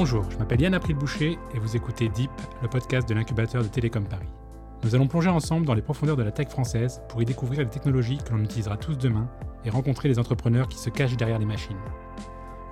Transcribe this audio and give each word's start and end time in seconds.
Bonjour, 0.00 0.24
je 0.30 0.38
m'appelle 0.38 0.62
Yann 0.62 0.72
April 0.72 0.96
Boucher 0.96 1.38
et 1.54 1.58
vous 1.58 1.76
écoutez 1.76 2.08
Deep, 2.08 2.30
le 2.62 2.68
podcast 2.68 3.06
de 3.06 3.12
l'incubateur 3.12 3.62
de 3.62 3.68
Télécom 3.68 4.02
Paris. 4.02 4.30
Nous 4.82 4.94
allons 4.94 5.06
plonger 5.06 5.28
ensemble 5.28 5.66
dans 5.66 5.74
les 5.74 5.82
profondeurs 5.82 6.16
de 6.16 6.22
la 6.22 6.32
tech 6.32 6.48
française 6.48 7.02
pour 7.10 7.20
y 7.20 7.26
découvrir 7.26 7.60
les 7.60 7.68
technologies 7.68 8.16
que 8.16 8.32
l'on 8.32 8.42
utilisera 8.42 8.78
tous 8.78 8.96
demain 8.96 9.28
et 9.66 9.68
rencontrer 9.68 10.08
les 10.08 10.18
entrepreneurs 10.18 10.68
qui 10.68 10.78
se 10.78 10.88
cachent 10.88 11.18
derrière 11.18 11.38
les 11.38 11.44
machines. 11.44 11.76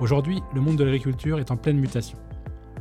Aujourd'hui, 0.00 0.43
le 0.54 0.62
monde 0.62 0.77
de 0.77 0.85
l'agriculture 0.85 1.39
est 1.39 1.50
en 1.50 1.59
pleine 1.59 1.79
mutation. 1.79 2.17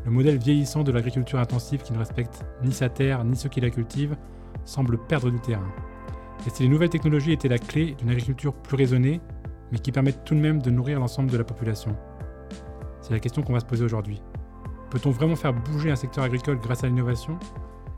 Le 0.06 0.12
modèle 0.12 0.38
vieillissant 0.38 0.84
de 0.84 0.94
l'agriculture 0.94 1.40
intensive 1.40 1.82
qui 1.82 1.92
ne 1.92 2.00
respecte 2.00 2.46
ni 2.64 2.72
sa 2.72 2.88
terre 2.88 3.26
ni 3.26 3.36
ceux 3.36 3.50
qui 3.50 3.60
la 3.60 3.70
cultivent 3.70 4.16
semble 4.64 4.98
perdre 4.98 5.30
du 5.30 5.42
terrain. 5.42 5.74
Et 6.46 6.52
si 6.52 6.64
les 6.64 6.70
nouvelles 6.70 6.88
technologies 6.88 7.34
étaient 7.34 7.50
la 7.50 7.60
clé 7.60 7.96
d'une 7.96 8.12
agriculture 8.12 8.54
plus 8.54 8.78
raisonnée, 8.78 9.20
mais 9.74 9.80
qui 9.80 9.92
permettent 9.92 10.24
tout 10.24 10.36
de 10.36 10.40
même 10.40 10.62
de 10.62 10.70
nourrir 10.70 11.02
l'ensemble 11.02 11.32
de 11.32 11.38
la 11.38 11.44
population? 11.44 11.98
C'est 13.02 13.12
la 13.12 13.20
question 13.20 13.42
qu'on 13.42 13.54
va 13.54 13.60
se 13.60 13.66
poser 13.66 13.84
aujourd'hui. 13.84 14.22
Peut-on 14.90 15.12
vraiment 15.12 15.36
faire 15.36 15.54
bouger 15.54 15.92
un 15.92 15.96
secteur 15.96 16.24
agricole 16.24 16.60
grâce 16.60 16.84
à 16.84 16.88
l'innovation? 16.88 17.38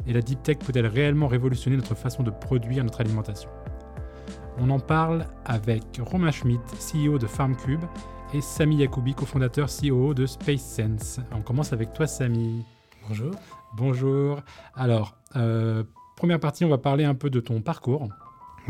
Et 0.08 0.14
la 0.14 0.22
deep 0.22 0.42
tech 0.42 0.58
peut-elle 0.60 0.88
réellement 0.88 1.28
révolutionner 1.28 1.78
notre 1.78 1.96
façon 1.96 2.24
de 2.24 2.32
produire 2.32 2.84
notre 2.84 3.02
alimentation? 3.02 3.50
On 4.58 4.70
en 4.72 4.80
parle 4.80 5.26
avec 5.46 5.84
Romain 6.00 6.32
Schmidt, 6.32 6.64
CEO 6.80 7.18
de 7.18 7.28
FarmCube, 7.28 7.84
et 8.34 8.42
Sami 8.42 8.78
Yacoubi, 8.78 9.14
cofondateur 9.14 9.68
CEO 9.68 10.14
de 10.14 10.26
SpaceSense. 10.26 11.20
On 11.32 11.42
commence 11.42 11.74
avec 11.74 11.94
toi, 11.94 12.08
Sami. 12.08 12.66
Bonjour. 13.08 13.32
Bonjour. 13.76 14.42
Alors, 14.76 15.16
euh, 15.36 15.84
première 16.16 16.40
partie, 16.40 16.66
on 16.66 16.70
va 16.70 16.78
parler 16.78 17.06
un 17.06 17.16
peu 17.16 17.30
de 17.30 17.40
ton 17.40 17.62
parcours. 17.62 18.10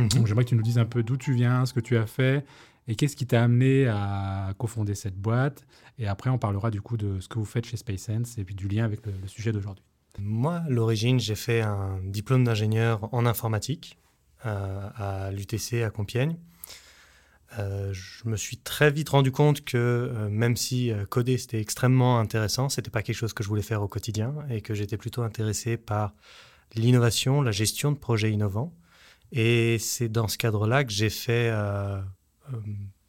Mhm. 0.03 0.25
J'aimerais 0.25 0.43
que 0.43 0.49
tu 0.49 0.55
nous 0.55 0.63
dises 0.63 0.77
un 0.77 0.85
peu 0.85 1.03
d'où 1.03 1.17
tu 1.17 1.33
viens, 1.33 1.65
ce 1.65 1.73
que 1.73 1.79
tu 1.79 1.97
as 1.97 2.05
fait 2.05 2.45
et 2.87 2.95
qu'est-ce 2.95 3.15
qui 3.15 3.27
t'a 3.27 3.43
amené 3.43 3.87
à 3.87 4.53
cofonder 4.57 4.95
cette 4.95 5.15
boîte. 5.15 5.65
Et 5.99 6.07
après, 6.07 6.29
on 6.29 6.39
parlera 6.39 6.71
du 6.71 6.81
coup 6.81 6.97
de 6.97 7.19
ce 7.19 7.27
que 7.27 7.37
vous 7.37 7.45
faites 7.45 7.65
chez 7.65 7.77
SpaceSense 7.77 8.37
et 8.37 8.43
puis 8.43 8.55
du 8.55 8.67
lien 8.67 8.83
avec 8.83 9.05
le, 9.05 9.13
le 9.21 9.27
sujet 9.27 9.51
d'aujourd'hui. 9.51 9.83
Moi, 10.17 10.55
à 10.55 10.69
l'origine, 10.69 11.19
j'ai 11.19 11.35
fait 11.35 11.61
un 11.61 11.99
diplôme 12.03 12.43
d'ingénieur 12.43 13.13
en 13.13 13.25
informatique 13.25 13.97
euh, 14.45 14.89
à 14.95 15.31
l'UTC 15.31 15.83
à 15.83 15.89
Compiègne. 15.89 16.37
Euh, 17.57 17.91
je 17.93 18.29
me 18.29 18.37
suis 18.37 18.57
très 18.57 18.91
vite 18.91 19.09
rendu 19.09 19.31
compte 19.31 19.65
que 19.65 19.77
euh, 19.77 20.29
même 20.29 20.55
si 20.55 20.91
coder 21.09 21.37
c'était 21.37 21.59
extrêmement 21.59 22.19
intéressant, 22.19 22.69
c'était 22.69 22.91
pas 22.91 23.01
quelque 23.01 23.17
chose 23.17 23.33
que 23.33 23.43
je 23.43 23.49
voulais 23.49 23.61
faire 23.61 23.81
au 23.81 23.87
quotidien 23.87 24.33
et 24.49 24.61
que 24.61 24.73
j'étais 24.73 24.97
plutôt 24.97 25.23
intéressé 25.23 25.77
par 25.77 26.13
l'innovation, 26.75 27.41
la 27.41 27.51
gestion 27.51 27.91
de 27.91 27.97
projets 27.97 28.31
innovants. 28.31 28.73
Et 29.31 29.77
c'est 29.79 30.09
dans 30.09 30.27
ce 30.27 30.37
cadre-là 30.37 30.83
que 30.83 30.91
j'ai 30.91 31.09
fait 31.09 31.49
euh, 31.51 31.99
euh, 32.53 32.57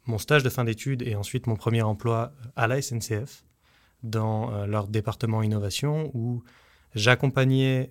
mon 0.05 0.17
stage 0.17 0.43
de 0.43 0.49
fin 0.49 0.63
d'études 0.63 1.01
et 1.01 1.15
ensuite 1.15 1.47
mon 1.47 1.55
premier 1.55 1.81
emploi 1.81 2.33
à 2.55 2.67
la 2.67 2.81
SNCF 2.81 3.43
dans 4.03 4.53
euh, 4.53 4.65
leur 4.65 4.87
département 4.87 5.41
innovation 5.41 6.11
où 6.13 6.43
j'accompagnais 6.93 7.89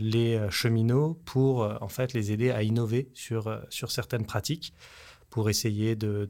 les 0.00 0.48
cheminots 0.50 1.16
pour 1.24 1.60
en 1.80 1.86
fait 1.86 2.12
les 2.12 2.32
aider 2.32 2.50
à 2.50 2.64
innover 2.64 3.08
sur, 3.14 3.60
sur 3.68 3.92
certaines 3.92 4.26
pratiques 4.26 4.74
pour 5.30 5.48
essayer 5.48 5.94
de, 5.94 6.28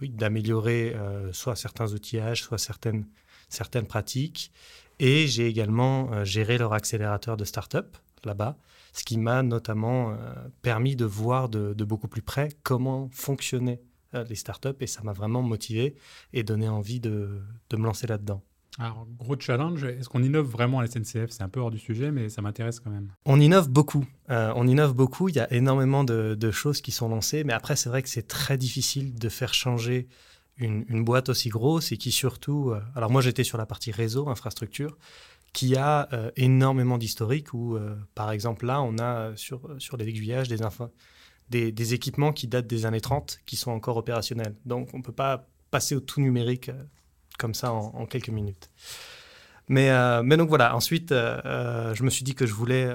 d'améliorer 0.00 0.96
soit 1.30 1.54
certains 1.54 1.92
outillages, 1.92 2.42
soit 2.42 2.58
certaines, 2.58 3.06
certaines 3.48 3.86
pratiques. 3.86 4.50
Et 4.98 5.28
j'ai 5.28 5.46
également 5.46 6.24
géré 6.24 6.58
leur 6.58 6.72
accélérateur 6.72 7.36
de 7.36 7.44
start-up 7.44 7.96
là-bas, 8.26 8.58
ce 8.92 9.04
qui 9.04 9.18
m'a 9.18 9.42
notamment 9.42 10.10
euh, 10.10 10.14
permis 10.62 10.96
de 10.96 11.04
voir 11.04 11.48
de, 11.48 11.74
de 11.74 11.84
beaucoup 11.84 12.08
plus 12.08 12.22
près 12.22 12.48
comment 12.62 13.08
fonctionnaient 13.12 13.80
euh, 14.14 14.24
les 14.28 14.34
startups 14.34 14.76
et 14.80 14.86
ça 14.86 15.02
m'a 15.02 15.12
vraiment 15.12 15.42
motivé 15.42 15.94
et 16.32 16.42
donné 16.42 16.68
envie 16.68 17.00
de, 17.00 17.40
de 17.70 17.76
me 17.76 17.84
lancer 17.84 18.06
là-dedans. 18.06 18.42
Alors, 18.78 19.06
gros 19.18 19.36
challenge, 19.38 19.84
est-ce 19.84 20.08
qu'on 20.08 20.22
innove 20.22 20.46
vraiment 20.46 20.80
à 20.80 20.82
la 20.82 20.88
SNCF 20.88 21.30
C'est 21.30 21.42
un 21.42 21.48
peu 21.48 21.60
hors 21.60 21.70
du 21.70 21.78
sujet, 21.78 22.10
mais 22.10 22.28
ça 22.28 22.42
m'intéresse 22.42 22.78
quand 22.78 22.90
même. 22.90 23.10
On 23.24 23.40
innove 23.40 23.70
beaucoup. 23.70 24.04
Euh, 24.28 24.52
on 24.54 24.66
innove 24.66 24.94
beaucoup. 24.94 25.30
Il 25.30 25.34
y 25.36 25.40
a 25.40 25.50
énormément 25.52 26.04
de, 26.04 26.36
de 26.38 26.50
choses 26.50 26.82
qui 26.82 26.90
sont 26.90 27.08
lancées. 27.08 27.42
Mais 27.42 27.54
après, 27.54 27.74
c'est 27.74 27.88
vrai 27.88 28.02
que 28.02 28.08
c'est 28.08 28.28
très 28.28 28.58
difficile 28.58 29.14
de 29.14 29.28
faire 29.30 29.54
changer 29.54 30.08
une, 30.58 30.84
une 30.88 31.04
boîte 31.04 31.30
aussi 31.30 31.48
grosse 31.48 31.90
et 31.90 31.96
qui 31.96 32.12
surtout. 32.12 32.74
alors, 32.94 33.10
moi, 33.10 33.22
j'étais 33.22 33.44
sur 33.44 33.56
la 33.56 33.64
partie 33.64 33.92
réseau, 33.92 34.28
infrastructure, 34.28 34.98
qui 35.56 35.74
a 35.74 36.06
euh, 36.12 36.30
énormément 36.36 36.98
d'historique 36.98 37.54
où, 37.54 37.76
euh, 37.76 37.96
par 38.14 38.30
exemple, 38.30 38.66
là, 38.66 38.82
on 38.82 38.98
a 38.98 39.30
euh, 39.30 39.36
sur, 39.36 39.70
sur 39.78 39.96
les 39.96 40.06
aiguillages 40.06 40.48
des, 40.48 40.58
des, 41.48 41.72
des 41.72 41.94
équipements 41.94 42.34
qui 42.34 42.46
datent 42.46 42.66
des 42.66 42.84
années 42.84 43.00
30 43.00 43.38
qui 43.46 43.56
sont 43.56 43.70
encore 43.70 43.96
opérationnels. 43.96 44.54
Donc, 44.66 44.90
on 44.92 44.98
ne 44.98 45.02
peut 45.02 45.14
pas 45.14 45.48
passer 45.70 45.94
au 45.94 46.00
tout 46.00 46.20
numérique 46.20 46.70
comme 47.38 47.54
ça 47.54 47.72
en, 47.72 48.04
quelques 48.04 48.28
minutes. 48.28 48.70
Mais, 49.68 49.88
donc 50.36 50.48
voilà, 50.50 50.76
ensuite, 50.76 51.10
je 51.10 52.02
me 52.02 52.10
suis 52.10 52.22
dit 52.22 52.34
que 52.34 52.46
je 52.46 52.54
voulais 52.54 52.88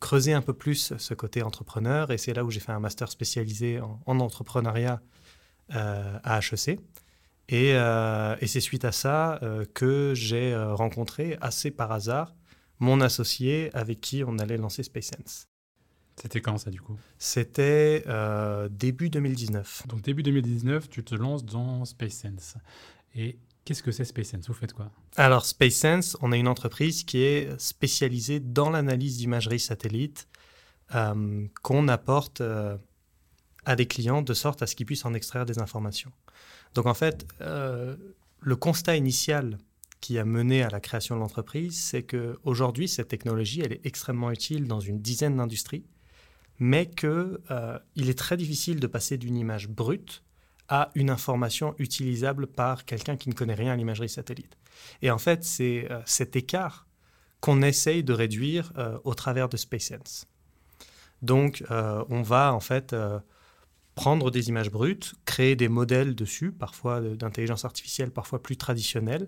creuser 0.00 0.32
un 0.32 0.42
peu 0.42 0.52
plus 0.52 0.92
ce 0.98 1.14
côté 1.14 1.42
entrepreneur 1.42 2.10
et 2.10 2.18
c'est 2.18 2.34
là 2.34 2.44
où 2.44 2.50
j'ai 2.50 2.60
fait 2.60 2.72
un 2.72 2.80
master 2.80 3.10
spécialisé 3.10 3.80
en, 3.80 4.00
en 4.06 4.20
entrepreneuriat 4.20 5.00
à 5.70 6.40
HEC. 6.40 6.80
Et, 7.48 7.74
euh, 7.74 8.36
et 8.40 8.46
c'est 8.46 8.60
suite 8.60 8.84
à 8.84 8.92
ça 8.92 9.38
euh, 9.42 9.64
que 9.72 10.12
j'ai 10.14 10.52
euh, 10.52 10.74
rencontré 10.74 11.38
assez 11.40 11.70
par 11.70 11.92
hasard 11.92 12.34
mon 12.78 13.00
associé 13.00 13.70
avec 13.74 14.00
qui 14.00 14.24
on 14.24 14.38
allait 14.38 14.56
lancer 14.56 14.82
SpaceSense. 14.82 15.48
C'était 16.20 16.40
quand 16.40 16.58
ça 16.58 16.70
du 16.70 16.80
coup? 16.80 16.98
C'était 17.18 18.02
euh, 18.06 18.68
début 18.68 19.10
2019. 19.10 19.86
Donc 19.86 20.02
début 20.02 20.22
2019, 20.22 20.88
tu 20.88 21.04
te 21.04 21.14
lances 21.14 21.44
dans 21.44 21.84
SpaceSense. 21.84 22.56
Et 23.14 23.38
qu'est-ce 23.64 23.82
que 23.82 23.92
c'est 23.92 24.04
SpaceSense 24.04 24.48
Vous 24.48 24.54
faites 24.54 24.72
quoi? 24.72 24.90
Alors, 25.16 25.46
SpaceSense, 25.46 26.16
on 26.20 26.32
est 26.32 26.40
une 26.40 26.48
entreprise 26.48 27.04
qui 27.04 27.18
est 27.18 27.58
spécialisée 27.60 28.40
dans 28.40 28.70
l'analyse 28.70 29.18
d'imagerie 29.18 29.60
satellite 29.60 30.28
qu'on 31.62 31.88
apporte 31.88 32.42
à 33.64 33.76
des 33.76 33.86
clients 33.86 34.22
de 34.22 34.34
sorte 34.34 34.62
à 34.62 34.66
ce 34.66 34.76
qu'ils 34.76 34.86
puissent 34.86 35.04
en 35.04 35.14
extraire 35.14 35.44
des 35.44 35.58
informations. 35.58 36.12
Donc, 36.74 36.86
en 36.86 36.94
fait, 36.94 37.26
euh, 37.40 37.96
le 38.40 38.56
constat 38.56 38.96
initial 38.96 39.58
qui 40.00 40.18
a 40.18 40.24
mené 40.24 40.62
à 40.62 40.68
la 40.68 40.80
création 40.80 41.16
de 41.16 41.20
l'entreprise, 41.20 41.80
c'est 41.80 42.02
qu'aujourd'hui, 42.02 42.88
cette 42.88 43.08
technologie, 43.08 43.62
elle 43.64 43.72
est 43.72 43.84
extrêmement 43.84 44.30
utile 44.30 44.66
dans 44.66 44.80
une 44.80 45.00
dizaine 45.00 45.36
d'industries, 45.36 45.84
mais 46.58 46.86
qu'il 46.86 47.38
il 47.96 48.08
est 48.10 48.18
très 48.18 48.36
difficile 48.36 48.78
de 48.78 48.86
passer 48.86 49.18
d'une 49.18 49.36
image 49.36 49.68
brute 49.68 50.22
à 50.68 50.90
une 50.94 51.10
information 51.10 51.74
utilisable 51.78 52.46
par 52.46 52.84
quelqu'un 52.84 53.16
qui 53.16 53.28
ne 53.28 53.34
connaît 53.34 53.54
rien 53.54 53.72
à 53.72 53.76
l'imagerie 53.76 54.08
satellite. 54.08 54.56
Et 55.02 55.10
en 55.10 55.18
fait, 55.18 55.44
c'est 55.44 55.90
euh, 55.90 56.00
cet 56.04 56.36
écart 56.36 56.86
qu'on 57.40 57.62
essaye 57.62 58.02
de 58.02 58.12
réduire 58.12 58.72
euh, 58.76 58.98
au 59.04 59.14
travers 59.14 59.48
de 59.48 59.56
SpaceSense. 59.56 60.26
Donc, 61.22 61.64
euh, 61.70 62.04
on 62.08 62.22
va 62.22 62.52
en 62.52 62.60
fait 62.60 62.92
euh, 62.92 63.18
prendre 63.96 64.30
des 64.30 64.50
images 64.50 64.70
brutes, 64.70 65.14
créer 65.24 65.56
des 65.56 65.68
modèles 65.68 66.14
dessus, 66.14 66.52
parfois 66.52 67.00
de- 67.00 67.16
d'intelligence 67.16 67.64
artificielle, 67.64 68.10
parfois 68.10 68.42
plus 68.42 68.56
traditionnels, 68.56 69.26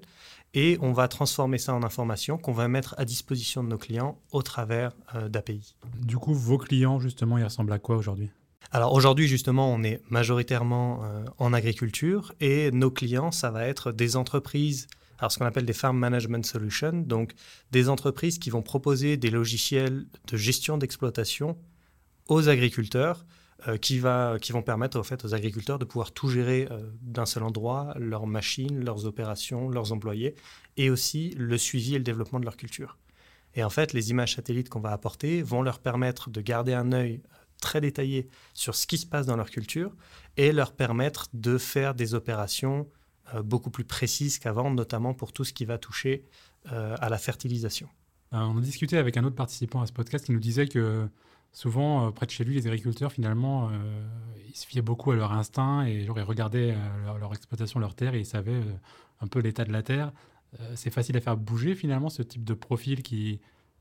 et 0.54 0.76
on 0.82 0.92
va 0.92 1.08
transformer 1.08 1.58
ça 1.58 1.74
en 1.74 1.82
information 1.82 2.36
qu'on 2.36 2.52
va 2.52 2.68
mettre 2.68 2.94
à 2.98 3.04
disposition 3.06 3.64
de 3.64 3.68
nos 3.70 3.78
clients 3.78 4.20
au 4.30 4.42
travers 4.42 4.92
euh, 5.14 5.28
d'API. 5.28 5.74
Du 6.00 6.18
coup, 6.18 6.34
vos 6.34 6.58
clients, 6.58 7.00
justement, 7.00 7.38
ils 7.38 7.44
ressemblent 7.44 7.72
à 7.72 7.78
quoi 7.78 7.96
aujourd'hui? 7.96 8.30
Alors 8.70 8.92
aujourd'hui, 8.92 9.26
justement, 9.26 9.72
on 9.72 9.82
est 9.82 10.02
majoritairement 10.10 11.02
euh, 11.02 11.24
en 11.38 11.54
agriculture 11.54 12.34
et 12.40 12.70
nos 12.70 12.90
clients, 12.90 13.32
ça 13.32 13.50
va 13.50 13.66
être 13.66 13.90
des 13.90 14.16
entreprises, 14.16 14.86
alors 15.18 15.32
ce 15.32 15.38
qu'on 15.38 15.46
appelle 15.46 15.64
des 15.64 15.72
Farm 15.72 15.96
Management 15.96 16.44
Solutions, 16.44 16.92
donc 16.92 17.32
des 17.70 17.88
entreprises 17.88 18.38
qui 18.38 18.50
vont 18.50 18.62
proposer 18.62 19.16
des 19.16 19.30
logiciels 19.30 20.06
de 20.30 20.36
gestion 20.36 20.76
d'exploitation 20.76 21.56
aux 22.28 22.50
agriculteurs 22.50 23.24
euh, 23.24 23.37
qui, 23.80 23.98
va, 23.98 24.38
qui 24.40 24.52
vont 24.52 24.62
permettre 24.62 25.02
fait, 25.02 25.24
aux 25.24 25.34
agriculteurs 25.34 25.78
de 25.78 25.84
pouvoir 25.84 26.12
tout 26.12 26.28
gérer 26.28 26.68
euh, 26.70 26.90
d'un 27.02 27.26
seul 27.26 27.42
endroit, 27.42 27.94
leurs 27.98 28.26
machines, 28.26 28.84
leurs 28.84 29.04
opérations, 29.06 29.68
leurs 29.68 29.92
employés 29.92 30.34
et 30.76 30.90
aussi 30.90 31.30
le 31.36 31.58
suivi 31.58 31.94
et 31.94 31.98
le 31.98 32.04
développement 32.04 32.38
de 32.38 32.44
leur 32.44 32.56
culture. 32.56 32.98
Et 33.54 33.64
en 33.64 33.70
fait, 33.70 33.92
les 33.92 34.10
images 34.10 34.36
satellites 34.36 34.68
qu'on 34.68 34.80
va 34.80 34.92
apporter 34.92 35.42
vont 35.42 35.62
leur 35.62 35.80
permettre 35.80 36.30
de 36.30 36.40
garder 36.40 36.74
un 36.74 36.92
œil 36.92 37.20
très 37.60 37.80
détaillé 37.80 38.28
sur 38.54 38.76
ce 38.76 38.86
qui 38.86 38.98
se 38.98 39.06
passe 39.06 39.26
dans 39.26 39.36
leur 39.36 39.50
culture 39.50 39.96
et 40.36 40.52
leur 40.52 40.72
permettre 40.72 41.28
de 41.32 41.58
faire 41.58 41.94
des 41.94 42.14
opérations 42.14 42.88
euh, 43.34 43.42
beaucoup 43.42 43.70
plus 43.70 43.84
précises 43.84 44.38
qu'avant, 44.38 44.70
notamment 44.70 45.14
pour 45.14 45.32
tout 45.32 45.44
ce 45.44 45.52
qui 45.52 45.64
va 45.64 45.78
toucher 45.78 46.24
euh, 46.72 46.96
à 47.00 47.08
la 47.08 47.18
fertilisation. 47.18 47.88
Euh, 48.32 48.38
On 48.38 48.58
a 48.58 48.60
discuté 48.60 48.96
avec 48.96 49.16
un 49.16 49.24
autre 49.24 49.36
participant 49.36 49.82
à 49.82 49.86
ce 49.86 49.92
podcast 49.92 50.26
qui 50.26 50.32
nous 50.32 50.38
disait 50.38 50.68
que 50.68 51.08
souvent, 51.52 52.06
euh, 52.06 52.10
près 52.10 52.26
de 52.26 52.30
chez 52.30 52.44
lui, 52.44 52.54
les 52.54 52.66
agriculteurs, 52.66 53.12
finalement, 53.12 53.68
euh, 53.70 54.06
ils 54.48 54.56
se 54.56 54.66
fiaient 54.66 54.82
beaucoup 54.82 55.10
à 55.10 55.16
leur 55.16 55.32
instinct 55.32 55.84
et 55.86 56.04
genre, 56.04 56.18
ils 56.18 56.22
regardaient 56.24 56.72
euh, 56.72 57.04
leur, 57.04 57.18
leur 57.18 57.32
exploitation, 57.32 57.80
leur 57.80 57.94
terre 57.94 58.14
et 58.14 58.20
ils 58.20 58.26
savaient 58.26 58.60
un 59.20 59.26
peu 59.26 59.40
l'état 59.40 59.64
de 59.64 59.72
la 59.72 59.82
terre. 59.82 60.12
C'est 60.76 60.90
facile 60.90 61.14
à 61.18 61.20
faire 61.20 61.36
bouger, 61.36 61.74
finalement, 61.74 62.08
ce 62.08 62.22
type 62.22 62.42
de 62.42 62.54
profil 62.54 63.02
qui 63.02 63.32
est 63.32 63.40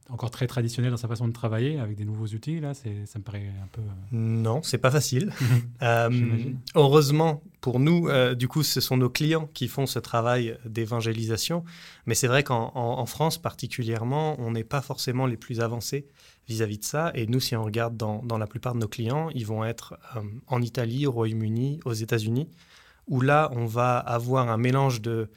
encore 0.10 0.32
très 0.32 0.48
traditionnel 0.48 0.92
dans 0.92 0.98
sa 0.98 1.08
façon 1.08 1.26
de 1.28 1.32
travailler 1.34 1.80
avec 1.80 1.96
des 1.96 2.04
nouveaux 2.04 2.26
outils. 2.28 2.60
Là, 2.60 2.74
c'est- 2.74 3.06
ça 3.06 3.20
me 3.20 3.24
paraît 3.24 3.50
un 3.64 3.68
peu. 3.68 3.82
Non, 4.12 4.62
c'est 4.64 4.78
pas 4.78 4.92
facile. 4.92 5.32
Euh, 5.82 6.10
heureusement 6.76 7.42
pour 7.62 7.80
nous, 7.80 8.08
euh, 8.10 8.34
du 8.36 8.48
coup, 8.48 8.64
ce 8.64 8.82
sont 8.82 8.98
nos 8.98 9.10
clients 9.10 9.48
qui 9.54 9.68
font 9.68 9.86
ce 9.86 10.00
travail 10.00 10.58
d'évangélisation. 10.66 11.64
Mais 12.06 12.16
c'est 12.16 12.28
vrai 12.28 12.44
qu'en 12.44 13.06
France 13.06 13.38
particulièrement, 13.38 14.36
on 14.40 14.52
n'est 14.52 14.64
pas 14.64 14.82
forcément 14.82 15.26
les 15.26 15.38
plus 15.38 15.60
avancés 15.62 16.08
vis-à-vis 16.48 16.80
de 16.80 16.86
ça. 16.86 17.12
Et 17.14 17.28
nous, 17.28 17.40
si 17.40 17.56
on 17.56 17.64
regarde 17.64 17.98
dans, 17.98 18.38
la 18.38 18.48
plupart 18.48 18.74
de 18.74 18.80
nos 18.80 18.88
clients, 18.88 19.30
ils 19.32 19.46
vont 19.46 19.64
être 19.64 19.98
euh, 20.16 20.22
en 20.48 20.62
Italie, 20.62 21.06
au 21.06 21.12
Royaume-Uni, 21.12 21.80
aux 21.86 21.94
États-Unis, 21.94 22.50
où 23.08 23.22
là, 23.22 23.50
on 23.54 23.66
va 23.66 23.98
avoir 23.98 24.50
un 24.50 24.58
mélange 24.58 25.02
de 25.02 25.30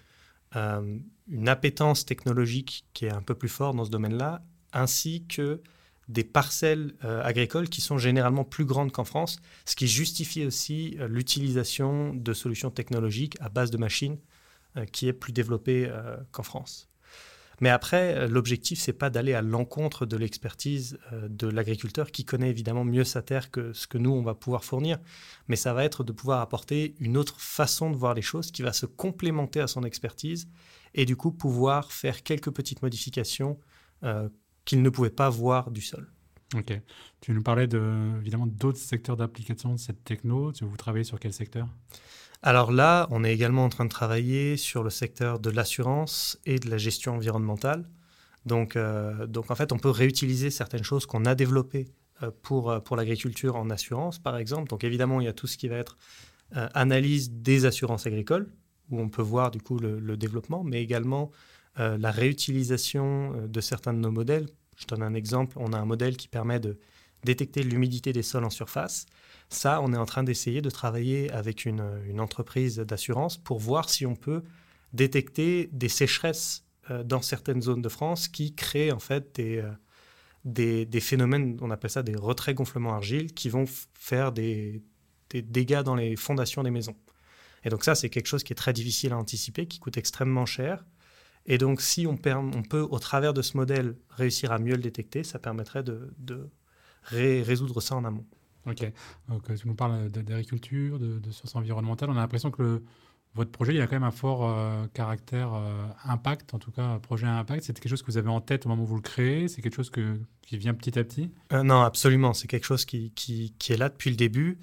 euh, 0.56 0.98
une 1.28 1.48
appétence 1.48 2.04
technologique 2.04 2.84
qui 2.92 3.04
est 3.04 3.10
un 3.10 3.22
peu 3.22 3.34
plus 3.34 3.48
forte 3.48 3.76
dans 3.76 3.84
ce 3.84 3.90
domaine-là, 3.90 4.42
ainsi 4.72 5.24
que 5.28 5.62
des 6.08 6.24
parcelles 6.24 6.94
euh, 7.04 7.22
agricoles 7.22 7.68
qui 7.68 7.80
sont 7.80 7.98
généralement 7.98 8.42
plus 8.42 8.64
grandes 8.64 8.90
qu'en 8.90 9.04
France, 9.04 9.38
ce 9.64 9.76
qui 9.76 9.86
justifie 9.86 10.44
aussi 10.44 10.96
euh, 10.98 11.06
l'utilisation 11.06 12.12
de 12.14 12.32
solutions 12.32 12.70
technologiques 12.72 13.36
à 13.40 13.48
base 13.48 13.70
de 13.70 13.78
machines 13.78 14.18
qui 14.92 15.08
est 15.08 15.12
plus 15.12 15.32
développée 15.32 15.90
qu'en 16.30 16.44
France. 16.44 16.89
Mais 17.60 17.68
après, 17.68 18.26
l'objectif, 18.26 18.78
c'est 18.80 18.94
pas 18.94 19.10
d'aller 19.10 19.34
à 19.34 19.42
l'encontre 19.42 20.06
de 20.06 20.16
l'expertise 20.16 20.98
de 21.12 21.46
l'agriculteur 21.46 22.10
qui 22.10 22.24
connaît 22.24 22.50
évidemment 22.50 22.84
mieux 22.84 23.04
sa 23.04 23.22
terre 23.22 23.50
que 23.50 23.72
ce 23.72 23.86
que 23.86 23.98
nous, 23.98 24.10
on 24.10 24.22
va 24.22 24.34
pouvoir 24.34 24.64
fournir. 24.64 24.98
Mais 25.48 25.56
ça 25.56 25.74
va 25.74 25.84
être 25.84 26.02
de 26.02 26.12
pouvoir 26.12 26.40
apporter 26.40 26.94
une 27.00 27.16
autre 27.16 27.38
façon 27.38 27.90
de 27.90 27.96
voir 27.96 28.14
les 28.14 28.22
choses 28.22 28.50
qui 28.50 28.62
va 28.62 28.72
se 28.72 28.86
complémenter 28.86 29.60
à 29.60 29.66
son 29.66 29.84
expertise 29.84 30.48
et 30.94 31.04
du 31.04 31.16
coup 31.16 31.32
pouvoir 31.32 31.92
faire 31.92 32.22
quelques 32.22 32.50
petites 32.50 32.82
modifications 32.82 33.58
qu'ils 34.64 34.82
ne 34.82 34.90
pouvaient 34.90 35.10
pas 35.10 35.28
voir 35.28 35.70
du 35.70 35.82
sol. 35.82 36.10
Ok. 36.54 36.72
Tu 37.20 37.32
nous 37.32 37.42
parlais 37.42 37.66
de, 37.66 38.18
évidemment 38.20 38.46
d'autres 38.46 38.78
secteurs 38.78 39.16
d'application 39.16 39.74
de 39.74 39.78
cette 39.78 40.02
techno. 40.02 40.50
Vous 40.60 40.76
travaillez 40.76 41.04
sur 41.04 41.20
quel 41.20 41.32
secteur? 41.32 41.68
Alors 42.42 42.72
là, 42.72 43.06
on 43.10 43.22
est 43.22 43.34
également 43.34 43.64
en 43.64 43.68
train 43.68 43.84
de 43.84 43.90
travailler 43.90 44.56
sur 44.56 44.82
le 44.82 44.88
secteur 44.88 45.40
de 45.40 45.50
l'assurance 45.50 46.38
et 46.46 46.58
de 46.58 46.70
la 46.70 46.78
gestion 46.78 47.16
environnementale. 47.16 47.86
Donc, 48.46 48.76
euh, 48.76 49.26
donc 49.26 49.50
en 49.50 49.54
fait, 49.54 49.72
on 49.72 49.78
peut 49.78 49.90
réutiliser 49.90 50.50
certaines 50.50 50.82
choses 50.82 51.04
qu'on 51.04 51.26
a 51.26 51.34
développées 51.34 51.88
euh, 52.22 52.30
pour, 52.42 52.70
euh, 52.70 52.80
pour 52.80 52.96
l'agriculture 52.96 53.56
en 53.56 53.68
assurance, 53.68 54.18
par 54.18 54.38
exemple. 54.38 54.68
Donc 54.68 54.84
évidemment, 54.84 55.20
il 55.20 55.24
y 55.24 55.28
a 55.28 55.34
tout 55.34 55.46
ce 55.46 55.58
qui 55.58 55.68
va 55.68 55.76
être 55.76 55.98
analyse 56.74 57.30
des 57.30 57.64
assurances 57.64 58.08
agricoles, 58.08 58.48
où 58.90 58.98
on 59.00 59.08
peut 59.08 59.22
voir 59.22 59.52
du 59.52 59.60
coup 59.60 59.78
le, 59.78 60.16
développement, 60.16 60.64
mais 60.64 60.82
également 60.82 61.30
la 61.76 62.10
réutilisation 62.10 63.46
de 63.46 63.60
certains 63.60 63.94
de 63.94 64.00
nos 64.00 64.10
modèles. 64.10 64.48
Je 64.76 64.84
donne 64.88 65.04
un 65.04 65.14
exemple, 65.14 65.56
on 65.60 65.72
a 65.72 65.78
un 65.78 65.84
modèle 65.84 66.16
qui 66.16 66.26
permet 66.26 66.58
de 66.58 66.76
détecter 67.22 67.62
l'humidité 67.62 68.12
des 68.12 68.22
sols 68.22 68.44
en 68.44 68.50
surface. 68.50 69.06
Ça, 69.50 69.80
on 69.82 69.92
est 69.92 69.96
en 69.96 70.06
train 70.06 70.22
d'essayer 70.22 70.62
de 70.62 70.70
travailler 70.70 71.30
avec 71.32 71.64
une, 71.64 71.82
entreprise 72.18 72.76
d'assurance 72.78 73.36
pour 73.36 73.58
voir 73.58 73.90
si 73.90 74.06
on 74.06 74.16
peut 74.16 74.42
détecter 74.92 75.68
des 75.72 75.88
sécheresses 75.88 76.64
euh, 76.90 77.02
dans 77.02 77.22
certaines 77.22 77.62
zones 77.62 77.82
de 77.82 77.88
France 77.88 78.28
qui 78.28 78.54
créent 78.54 78.92
en 78.92 78.98
fait 78.98 79.34
des, 79.34 79.62
des, 80.44 81.00
phénomènes, 81.00 81.58
on 81.60 81.70
appelle 81.70 81.90
ça 81.90 82.02
des 82.02 82.16
retraits 82.16 82.56
gonflements 82.56 82.94
argile, 82.94 83.34
qui 83.34 83.48
vont 83.48 83.66
faire 83.94 84.32
des, 84.32 84.82
des, 85.30 85.42
dégâts 85.42 85.82
dans 85.82 85.94
les 85.94 86.16
fondations 86.16 86.62
des 86.62 86.70
maisons. 86.70 86.96
Et 87.64 87.68
donc 87.68 87.84
ça, 87.84 87.94
c'est 87.94 88.08
quelque 88.08 88.26
chose 88.26 88.42
qui 88.42 88.52
est 88.52 88.56
très 88.56 88.72
difficile 88.72 89.12
à 89.12 89.18
anticiper, 89.18 89.66
qui 89.66 89.78
coûte 89.78 89.96
extrêmement 89.96 90.46
cher. 90.46 90.84
Et 91.46 91.58
donc, 91.58 91.80
si 91.80 92.06
on, 92.06 92.16
peut, 92.16 92.80
au 92.80 92.98
travers 92.98 93.34
de 93.34 93.42
ce 93.42 93.56
modèle, 93.56 93.96
réussir 94.10 94.52
à 94.52 94.58
mieux 94.58 94.74
le 94.74 94.82
détecter, 94.82 95.24
ça 95.24 95.38
permettrait 95.38 95.82
de, 95.82 96.10
résoudre 97.02 97.80
ça 97.80 97.96
en 97.96 98.04
amont. 98.04 98.26
Ok. 98.66 98.92
Donc, 99.28 99.48
euh, 99.50 99.56
tu 99.56 99.66
nous 99.66 99.74
parles 99.74 100.10
d'agriculture, 100.10 100.98
de, 100.98 101.30
sciences 101.30 101.54
environnementales. 101.56 102.10
On 102.10 102.16
a 102.16 102.20
l'impression 102.20 102.50
que 102.50 102.82
votre 103.34 103.50
projet, 103.50 103.74
il 103.74 103.80
a 103.80 103.86
quand 103.86 103.96
même 103.96 104.02
un 104.02 104.10
fort 104.10 104.48
euh, 104.48 104.86
caractère 104.92 105.54
euh, 105.54 105.86
impact, 106.04 106.52
en 106.52 106.58
tout 106.58 106.70
cas, 106.70 106.98
projet 106.98 107.26
à 107.26 107.36
impact. 107.36 107.64
C'est 107.64 107.72
quelque 107.72 107.88
chose 107.88 108.02
que 108.02 108.10
vous 108.10 108.18
avez 108.18 108.28
en 108.28 108.40
tête 108.40 108.66
au 108.66 108.68
moment 108.68 108.82
où 108.82 108.86
vous 108.86 108.96
le 108.96 109.02
créez? 109.02 109.48
C'est 109.48 109.62
quelque 109.62 109.76
chose 109.76 109.90
qui 109.90 110.58
vient 110.58 110.74
petit 110.74 110.98
à 110.98 111.04
petit? 111.04 111.30
Non, 111.52 111.82
absolument. 111.82 112.34
C'est 112.34 112.48
quelque 112.48 112.66
chose 112.66 112.84
qui, 112.84 113.12
qui, 113.12 113.54
est 113.68 113.76
là 113.76 113.88
depuis 113.88 114.10
le 114.10 114.16
début. 114.16 114.58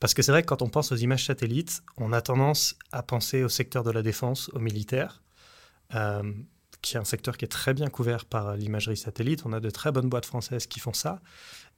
parce 0.00 0.14
que 0.14 0.22
c'est 0.22 0.32
vrai 0.32 0.42
que 0.42 0.48
quand 0.48 0.62
on 0.62 0.68
pense 0.68 0.92
aux 0.92 0.96
images 0.96 1.26
satellites, 1.26 1.82
on 1.98 2.12
a 2.12 2.22
tendance 2.22 2.76
à 2.90 3.02
penser 3.02 3.42
au 3.42 3.48
secteur 3.48 3.84
de 3.84 3.90
la 3.90 4.02
défense, 4.02 4.50
au 4.54 4.58
militaire. 4.58 5.22
Euh, 6.86 6.90
qui 6.90 6.96
est 6.96 7.00
un 7.00 7.04
secteur 7.04 7.36
qui 7.36 7.44
est 7.44 7.48
très 7.48 7.74
bien 7.74 7.88
couvert 7.88 8.24
par 8.24 8.56
l'imagerie 8.56 8.96
satellite. 8.96 9.42
On 9.44 9.52
a 9.52 9.60
de 9.60 9.70
très 9.70 9.92
bonnes 9.92 10.08
boîtes 10.08 10.26
françaises 10.26 10.66
qui 10.66 10.80
font 10.80 10.92
ça. 10.92 11.20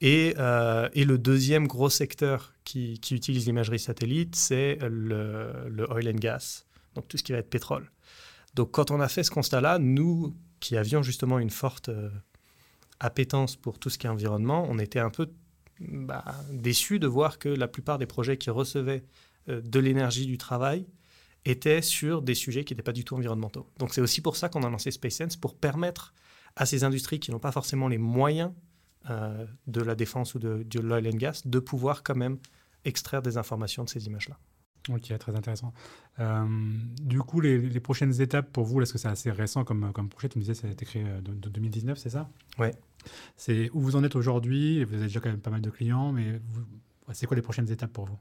Et, 0.01 0.35
euh, 0.39 0.89
et 0.93 1.05
le 1.05 1.19
deuxième 1.19 1.67
gros 1.67 1.91
secteur 1.91 2.53
qui, 2.65 3.01
qui 3.01 3.15
utilise 3.15 3.47
l'imagerie 3.47 3.79
satellite, 3.79 4.37
c'est 4.37 4.79
le, 4.83 5.69
le, 5.69 5.91
oil 5.91 6.09
and 6.09 6.19
gas, 6.19 6.67
donc 6.95 7.09
tout 7.09 7.17
ce 7.17 7.23
qui 7.23 7.33
va 7.33 7.39
être 7.39 7.51
pétrole. 7.51 7.91
Donc 8.55 8.71
quand 8.71 8.91
on 8.91 9.01
a 9.01 9.09
fait 9.09 9.23
ce 9.23 9.31
constat-là, 9.31 9.79
nous 9.79 10.37
qui 10.61 10.77
avions 10.77 11.03
justement 11.03 11.39
une 11.39 11.51
forte 11.51 11.89
euh, 11.89 12.11
appétence 13.01 13.57
pour 13.57 13.79
tout 13.79 13.91
ce 13.91 13.99
qui 13.99 14.07
est 14.07 14.11
environnement, 14.11 14.67
on 14.69 14.79
était 14.79 15.01
un 15.01 15.11
peu 15.11 15.31
bah, 15.81 16.25
déçus 16.53 16.99
de 16.99 17.07
voir 17.07 17.39
que 17.39 17.49
la 17.49 17.69
plupart 17.69 17.99
des 17.99 18.07
projets 18.07 18.37
qui 18.37 18.51
recevaient 18.51 19.05
de 19.47 19.81
l'énergie 19.81 20.27
du 20.27 20.37
travail 20.37 20.87
étaient 21.51 21.83
sur 21.83 22.23
des 22.23 22.35
sujets 22.35 22.65
qui 22.65 22.75
n'étaient 22.75 22.83
pas 22.83 22.93
du 22.93 23.05
tout 23.05 23.15
environnementaux. 23.17 23.67
Donc 23.79 23.95
c'est 23.95 24.01
aussi 24.01 24.21
pour 24.21 24.37
ça 24.37 24.49
qu'on 24.49 24.63
a 24.63 24.71
lancé 24.71 24.91
SpaceSense, 24.91 25.37
pour 25.37 25.57
permettre 25.57 26.15
à 26.57 26.67
ces 26.67 26.85
industries 26.85 27.21
qui 27.21 27.31
n'ont 27.31 27.39
pas 27.39 27.53
forcément 27.53 27.89
les 27.89 27.99
moyens 27.99 28.53
euh, 29.11 29.47
de 29.67 29.81
la 29.81 29.95
défense 29.95 30.35
ou 30.35 30.39
de, 30.39 30.65
de 30.65 30.81
l'oil 30.81 31.07
and 31.07 31.17
gas 31.17 31.43
de 31.45 31.59
pouvoir 31.59 32.03
quand 32.03 32.17
même 32.17 32.39
extraire 32.85 33.23
des 33.23 33.37
informations 33.39 33.85
de 33.85 33.89
ces 33.89 34.07
images-là. 34.07 34.39
Ok, 34.91 35.17
très 35.19 35.37
intéressant. 35.37 35.73
Euh, 36.19 36.47
du 37.03 37.19
coup, 37.21 37.41
les, 37.41 37.81
prochaines 37.81 38.21
étapes 38.21 38.51
pour 38.53 38.65
vous, 38.65 38.81
est-ce 38.81 38.93
que 38.93 38.99
c'est 38.99 39.09
assez 39.09 39.31
récent 39.31 39.65
comme, 39.65 39.93
comme 39.93 40.09
projet 40.09 40.29
Tu 40.29 40.39
me 40.39 40.43
disais 40.43 40.55
que 40.55 40.61
ça 40.61 40.69
a 40.69 40.71
été 40.71 40.85
créé 40.85 41.05
de, 41.05 41.33
de 41.35 41.49
2019, 41.49 41.99
c'est 41.99 42.11
ça? 42.11 42.31
Oui. 42.59 42.69
C'est 43.37 43.71
où 43.73 43.81
vous 43.81 43.97
en 43.97 44.05
êtes 44.05 44.17
aujourd'hui 44.17 44.85
Vous 44.85 44.95
avez 44.95 45.05
déjà 45.05 45.21
quand 45.21 45.31
même 45.31 45.41
pas 45.41 45.51
mal 45.51 45.61
de 45.61 45.71
clients, 45.71 46.13
mais 46.13 46.41
c'est 47.13 47.27
quoi 47.27 47.37
les 47.37 47.43
prochaines 47.43 47.71
étapes 47.71 47.93
pour 47.93 48.07
vous? 48.07 48.19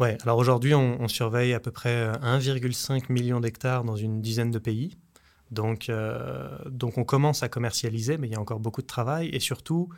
Ouais, 0.00 0.18
alors 0.22 0.38
aujourd'hui, 0.38 0.74
on, 0.74 1.06
surveille 1.06 1.54
à 1.54 1.60
peu 1.60 1.70
près 1.70 2.10
1,5 2.10 2.96
euh, 2.96 3.12
million 3.12 3.38
d'hectares 3.38 3.84
dans 3.84 3.94
une 3.94 4.20
dizaine 4.20 4.50
de 4.50 4.58
pays. 4.58 4.98
Donc, 5.52 5.88
euh, 5.88 6.58
donc 6.68 6.98
on 6.98 7.04
commence 7.04 7.44
à 7.44 7.48
commercialiser, 7.48 8.18
mais 8.18 8.26
il 8.26 8.32
y 8.32 8.34
a 8.34 8.40
encore 8.40 8.58
beaucoup 8.58 8.82
de 8.82 8.88
travail. 8.88 9.28
Et 9.28 9.38
surtout, 9.38 9.88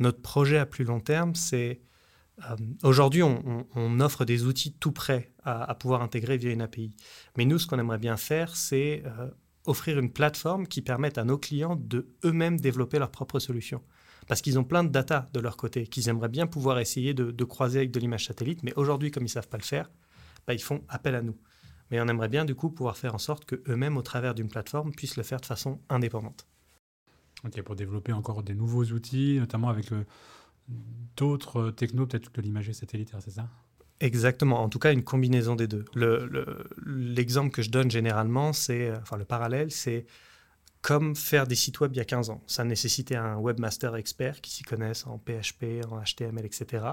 notre 0.00 0.20
projet 0.20 0.58
à 0.58 0.66
plus 0.66 0.84
long 0.84 0.98
terme, 0.98 1.36
c'est 1.36 1.82
euh, 2.50 2.56
aujourd'hui, 2.82 3.22
on, 3.22 4.00
offre 4.00 4.24
des 4.24 4.44
outils 4.44 4.72
tout 4.72 4.90
prêts 4.90 5.32
à, 5.44 5.72
pouvoir 5.76 6.02
intégrer 6.02 6.36
via 6.36 6.50
une 6.50 6.62
API. 6.62 6.92
Mais 7.36 7.44
nous, 7.44 7.60
ce 7.60 7.68
qu'on 7.68 7.78
aimerait 7.78 7.98
bien 7.98 8.16
faire, 8.16 8.56
c'est 8.56 9.04
offrir 9.66 10.00
une 10.00 10.10
plateforme 10.10 10.66
qui 10.66 10.82
permette 10.82 11.16
à 11.16 11.24
nos 11.24 11.38
clients 11.38 11.76
de 11.76 12.08
eux-mêmes 12.24 12.58
développer 12.58 12.98
leurs 12.98 13.12
propres 13.12 13.38
solutions 13.38 13.82
parce 14.26 14.40
qu'ils 14.40 14.58
ont 14.58 14.64
plein 14.64 14.84
de 14.84 14.88
data 14.88 15.28
de 15.32 15.40
leur 15.40 15.56
côté, 15.56 15.86
qu'ils 15.86 16.08
aimeraient 16.08 16.28
bien 16.28 16.46
pouvoir 16.46 16.78
essayer 16.78 17.14
de, 17.14 17.44
croiser 17.44 17.78
avec 17.78 17.90
de 17.90 18.00
l'image 18.00 18.26
satellite, 18.26 18.62
mais 18.62 18.72
aujourd'hui, 18.74 19.10
comme 19.10 19.22
ils 19.22 19.26
ne 19.26 19.30
savent 19.30 19.48
pas 19.48 19.58
le 19.58 19.62
faire, 19.62 19.90
bah, 20.46 20.54
ils 20.54 20.62
font 20.62 20.82
appel 20.88 21.14
à 21.14 21.22
nous. 21.22 21.36
Mais 21.90 22.00
on 22.00 22.08
aimerait 22.08 22.28
bien 22.28 22.44
du 22.44 22.54
coup 22.54 22.70
pouvoir 22.70 22.96
faire 22.96 23.14
en 23.14 23.18
sorte 23.18 23.44
qu'eux-mêmes, 23.44 23.96
au 23.96 24.02
travers 24.02 24.34
d'une 24.34 24.48
plateforme, 24.48 24.92
puissent 24.92 25.16
le 25.16 25.22
faire 25.22 25.40
de 25.40 25.46
façon 25.46 25.80
indépendante. 25.88 26.46
Ok, 27.44 27.60
pour 27.62 27.76
développer 27.76 28.12
encore 28.12 28.42
des 28.42 28.54
nouveaux 28.54 28.84
outils, 28.84 29.36
notamment 29.38 29.68
avec 29.68 29.92
euh, 29.92 30.04
d'autres 31.16 31.70
technos, 31.70 32.06
peut-être 32.06 32.32
que 32.32 32.40
l'imagerie 32.40 32.74
satellitaire, 32.74 33.20
c'est 33.20 33.32
ça? 33.32 33.48
Exactement, 34.00 34.62
en 34.62 34.68
tout 34.68 34.78
cas 34.78 34.92
une 34.92 35.04
combinaison 35.04 35.54
des 35.54 35.68
deux. 35.68 35.84
L'exemple 36.84 37.50
que 37.50 37.62
je 37.62 37.70
donne 37.70 37.90
généralement, 37.90 38.52
c'est, 38.52 38.88
euh, 38.88 38.96
enfin 39.00 39.16
le 39.16 39.24
parallèle, 39.24 39.70
c'est 39.70 40.06
comme 40.84 41.16
faire 41.16 41.46
des 41.46 41.54
sites 41.54 41.80
web 41.80 41.92
il 41.94 41.96
y 41.96 42.00
a 42.00 42.04
15 42.04 42.28
ans. 42.28 42.42
Ça 42.46 42.62
nécessitait 42.62 43.16
un 43.16 43.38
webmaster 43.38 43.96
expert 43.96 44.42
qui 44.42 44.50
s'y 44.50 44.64
connaisse 44.64 45.06
en 45.06 45.18
PHP, 45.18 45.82
en 45.90 46.02
HTML, 46.02 46.44
etc. 46.44 46.84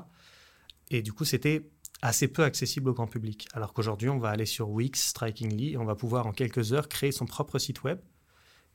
Et 0.89 1.01
du 1.01 1.11
coup, 1.11 1.25
c'était 1.25 1.69
assez 2.01 2.29
peu 2.29 2.45
accessible 2.45 2.89
au 2.89 2.93
grand 2.93 3.07
public. 3.07 3.49
Alors 3.51 3.73
qu'aujourd'hui, 3.73 4.07
on 4.07 4.17
va 4.17 4.29
aller 4.29 4.45
sur 4.45 4.69
Wix, 4.69 5.09
Strikingly, 5.09 5.73
et 5.73 5.77
on 5.77 5.83
va 5.83 5.95
pouvoir 5.95 6.25
en 6.25 6.31
quelques 6.31 6.71
heures 6.71 6.87
créer 6.87 7.11
son 7.11 7.25
propre 7.25 7.59
site 7.59 7.83
web 7.83 7.99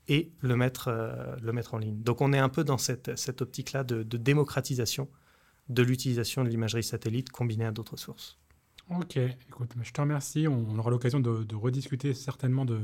et 0.06 0.32
le 0.42 0.54
mettre, 0.54 0.88
euh, 0.88 1.34
le 1.40 1.52
mettre 1.54 1.72
en 1.72 1.78
ligne. 1.78 2.02
Donc 2.02 2.20
on 2.20 2.34
est 2.34 2.38
un 2.38 2.50
peu 2.50 2.62
dans 2.62 2.78
cette, 2.78 3.16
cette 3.16 3.40
optique-là 3.40 3.84
de, 3.84 4.02
démocratisation 4.02 5.08
de 5.70 5.82
l'utilisation 5.82 6.44
de 6.44 6.50
l'imagerie 6.50 6.84
satellite 6.84 7.30
combinée 7.30 7.64
à 7.64 7.72
d'autres 7.72 7.96
sources. 7.96 8.38
Ok, 8.90 9.16
écoute, 9.16 9.72
je 9.82 9.92
te 9.92 10.00
remercie. 10.00 10.46
On, 10.46 10.78
aura 10.78 10.90
l'occasion 10.90 11.20
de, 11.20 11.42
de, 11.42 11.54
rediscuter 11.56 12.12
certainement 12.12 12.66
de, 12.66 12.82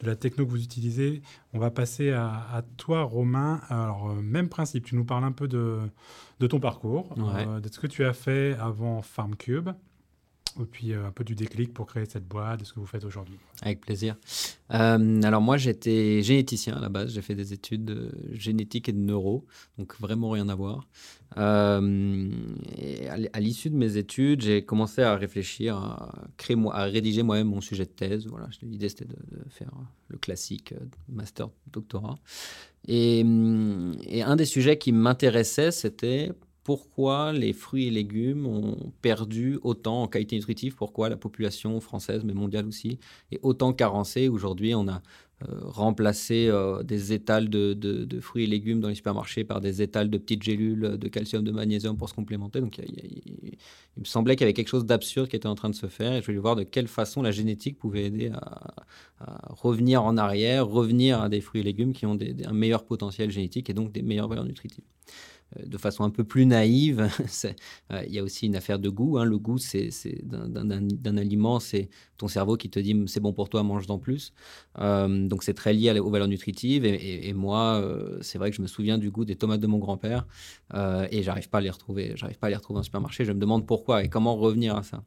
de 0.00 0.06
la 0.06 0.16
techno 0.16 0.44
que 0.44 0.50
vous 0.50 0.62
utilisez. 0.62 1.22
On 1.52 1.58
va 1.58 1.70
passer 1.70 2.10
à, 2.10 2.62
toi, 2.76 3.02
Romain. 3.02 3.60
Alors, 3.68 4.10
euh, 4.10 4.20
même 4.20 4.48
principe, 4.48 4.84
tu 4.84 4.96
nous 4.96 5.04
parles 5.04 5.24
un 5.24 5.32
peu 5.32 5.48
de, 5.48 5.78
de 6.40 6.46
ton 6.46 6.60
parcours, 6.60 7.14
euh, 7.18 7.60
de 7.60 7.68
ce 7.68 7.78
que 7.78 7.86
tu 7.86 8.04
as 8.04 8.12
fait 8.12 8.56
avant 8.60 9.02
FarmCube. 9.02 9.70
Et 10.60 10.64
puis 10.64 10.94
un 10.94 11.10
peu 11.10 11.24
du 11.24 11.34
déclic 11.34 11.72
pour 11.72 11.86
créer 11.86 12.04
cette 12.06 12.26
boîte, 12.26 12.60
de 12.60 12.64
ce 12.64 12.72
que 12.72 12.80
vous 12.80 12.86
faites 12.86 13.04
aujourd'hui. 13.04 13.36
Avec 13.62 13.80
plaisir. 13.80 14.16
alors 14.68 15.40
moi, 15.40 15.56
j'étais 15.56 16.22
généticien 16.22 16.74
à 16.76 16.80
la 16.80 16.88
base. 16.88 17.14
J'ai 17.14 17.22
fait 17.22 17.34
des 17.34 17.52
études 17.52 17.84
de 17.84 18.12
génétique 18.32 18.88
et 18.88 18.92
de 18.92 18.98
neuro, 18.98 19.44
donc 19.78 19.98
vraiment 19.98 20.30
rien 20.30 20.48
à 20.48 20.54
voir. 20.54 20.86
et 21.36 23.08
à 23.08 23.40
l'issue 23.40 23.70
de 23.70 23.76
mes 23.76 23.96
études, 23.96 24.42
j'ai 24.42 24.64
commencé 24.64 25.02
à 25.02 25.16
réfléchir, 25.16 25.76
à, 25.76 26.28
créer, 26.36 26.56
à 26.72 26.84
rédiger 26.84 27.22
moi-même 27.22 27.48
mon 27.48 27.60
sujet 27.60 27.84
de 27.84 27.90
thèse. 27.90 28.26
Voilà, 28.26 28.48
l'idée 28.62 28.88
c'était 28.88 29.06
de, 29.06 29.16
faire 29.48 29.72
le 30.08 30.18
classique 30.18 30.74
master 31.08 31.48
doctorat. 31.72 32.16
Et 32.86 33.22
un 33.24 34.36
des 34.36 34.44
sujets 34.44 34.78
qui 34.78 34.92
m'intéressait, 34.92 35.70
c'était 35.70 36.32
pourquoi 36.64 37.32
les 37.32 37.52
fruits 37.52 37.86
et 37.88 37.90
légumes 37.90 38.46
ont 38.46 38.92
perdu 39.02 39.58
autant 39.62 40.02
en 40.02 40.08
qualité 40.08 40.36
nutritive, 40.36 40.74
pourquoi 40.74 41.10
la 41.10 41.16
population 41.16 41.78
française, 41.80 42.24
mais 42.24 42.32
mondiale 42.32 42.66
aussi, 42.66 42.98
est 43.30 43.40
autant 43.42 43.74
carencée. 43.74 44.28
Aujourd'hui, 44.28 44.74
on 44.74 44.88
a 44.88 45.02
euh, 45.42 45.46
remplacé 45.62 46.46
euh, 46.48 46.82
des 46.82 47.12
étals 47.12 47.50
de, 47.50 48.20
fruits 48.20 48.44
et 48.44 48.46
légumes 48.46 48.80
dans 48.80 48.88
les 48.88 48.94
supermarchés 48.94 49.44
par 49.44 49.60
des 49.60 49.82
étals 49.82 50.08
de 50.08 50.16
petites 50.16 50.42
gélules 50.42 50.96
de 50.96 51.08
calcium, 51.08 51.44
de 51.44 51.50
magnésium 51.50 51.98
pour 51.98 52.08
se 52.08 52.14
complémenter. 52.14 52.60
Donc 52.60 52.78
il, 52.78 53.58
me 53.98 54.04
semblait 54.04 54.36
qu'il 54.36 54.44
y 54.44 54.46
avait 54.46 54.54
quelque 54.54 54.68
chose 54.68 54.86
d'absurde 54.86 55.28
qui 55.28 55.36
était 55.36 55.48
en 55.48 55.56
train 55.56 55.70
de 55.70 55.74
se 55.74 55.86
faire 55.86 56.14
et 56.14 56.20
je 56.20 56.26
voulais 56.26 56.38
voir 56.38 56.56
de 56.56 56.62
quelle 56.62 56.88
façon 56.88 57.20
la 57.20 57.30
génétique 57.30 57.78
pouvait 57.78 58.04
aider 58.04 58.30
à, 58.30 58.74
revenir 59.50 60.04
en 60.04 60.16
arrière, 60.16 60.66
revenir 60.66 61.20
à 61.20 61.28
des 61.28 61.40
fruits 61.40 61.60
et 61.60 61.64
légumes 61.64 61.92
qui 61.92 62.06
ont 62.06 62.18
un 62.44 62.52
meilleur 62.52 62.84
potentiel 62.84 63.30
génétique 63.30 63.68
et 63.68 63.74
donc 63.74 63.92
des 63.92 64.02
meilleures 64.02 64.28
valeurs 64.28 64.44
nutritives. 64.44 64.84
Euh, 65.58 65.66
de 65.66 65.78
façon 65.78 66.04
un 66.04 66.10
peu 66.10 66.24
plus 66.24 66.46
naïve, 66.46 67.00
euh, 67.90 68.02
il 68.06 68.12
y 68.12 68.18
a 68.18 68.22
aussi 68.22 68.46
une 68.46 68.56
affaire 68.56 68.78
de 68.78 68.88
goût. 68.88 69.18
Hein. 69.18 69.24
Le 69.24 69.38
goût, 69.38 69.58
c'est 69.58 69.90
d'un 70.24 71.16
aliment, 71.16 71.60
c'est 71.60 71.88
ton 72.16 72.28
cerveau 72.28 72.56
qui 72.56 72.70
te 72.70 72.78
dit 72.78 72.94
c'est 73.06 73.20
bon 73.20 73.32
pour 73.32 73.48
toi, 73.48 73.62
mange-en 73.62 73.98
plus. 73.98 74.32
Euh, 74.78 75.26
donc 75.28 75.42
c'est 75.42 75.54
très 75.54 75.72
lié 75.72 75.98
aux 75.98 76.10
valeurs 76.10 76.28
nutritives. 76.28 76.84
Et, 76.84 77.32
moi, 77.32 77.82
c'est 78.20 78.38
vrai 78.38 78.50
que 78.50 78.56
je 78.56 78.62
me 78.62 78.66
souviens 78.66 78.98
du 78.98 79.10
goût 79.10 79.24
des 79.24 79.36
tomates 79.36 79.60
de 79.60 79.66
mon 79.66 79.78
grand-père 79.78 80.26
et 81.10 81.22
j'arrive 81.22 81.48
pas 81.48 81.58
à 81.58 81.60
les 81.60 81.70
retrouver. 81.70 82.12
J'arrive 82.16 82.38
pas 82.38 82.46
à 82.46 82.50
les 82.50 82.56
retrouver 82.56 82.80
en 82.80 82.82
supermarché. 82.82 83.24
Je 83.24 83.32
me 83.32 83.38
demande 83.38 83.66
pourquoi 83.66 84.04
et 84.04 84.08
comment 84.08 84.36
revenir 84.36 84.76
à 84.76 84.82
ça. 84.82 85.02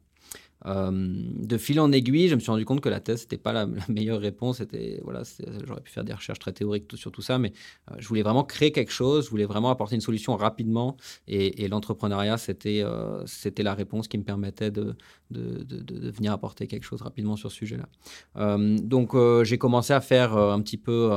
Euh, 0.66 0.90
de 0.92 1.56
fil 1.56 1.78
en 1.80 1.92
aiguille, 1.92 2.28
je 2.28 2.34
me 2.34 2.40
suis 2.40 2.50
rendu 2.50 2.64
compte 2.64 2.80
que 2.80 2.88
la 2.88 3.00
thèse 3.00 3.22
n'était 3.22 3.38
pas 3.38 3.52
la, 3.52 3.66
meilleure 3.88 4.20
réponse. 4.20 4.58
C'était 4.58 5.00
voilà, 5.04 5.22
j'aurais 5.64 5.80
pu 5.80 5.90
faire 5.92 6.04
des 6.04 6.12
recherches 6.12 6.38
très 6.38 6.52
théoriques 6.52 6.96
sur 6.96 7.12
tout 7.12 7.22
ça, 7.22 7.38
mais 7.38 7.52
euh, 7.90 7.94
je 7.98 8.08
voulais 8.08 8.22
vraiment 8.22 8.44
créer 8.44 8.72
quelque 8.72 8.92
chose. 8.92 9.26
Je 9.26 9.30
voulais 9.30 9.44
vraiment 9.44 9.70
apporter 9.70 9.94
une 9.94 10.00
solution 10.00 10.36
rapidement, 10.36 10.96
et, 11.26 11.68
l'entrepreneuriat 11.68 12.38
c'était 12.38 12.82
euh, 12.82 13.24
c'était 13.26 13.62
la 13.62 13.74
réponse 13.74 14.08
qui 14.08 14.16
me 14.16 14.22
permettait 14.24 14.70
de 14.70 14.96
venir 15.30 16.32
apporter 16.32 16.66
quelque 16.66 16.84
chose 16.84 17.02
rapidement 17.02 17.36
sur 17.36 17.50
ce 17.50 17.58
sujet-là. 17.58 18.56
donc 18.78 19.14
j'ai 19.44 19.58
commencé 19.58 19.92
à 19.92 20.00
faire 20.00 20.34
un 20.34 20.60
petit 20.62 20.78
peu 20.78 21.10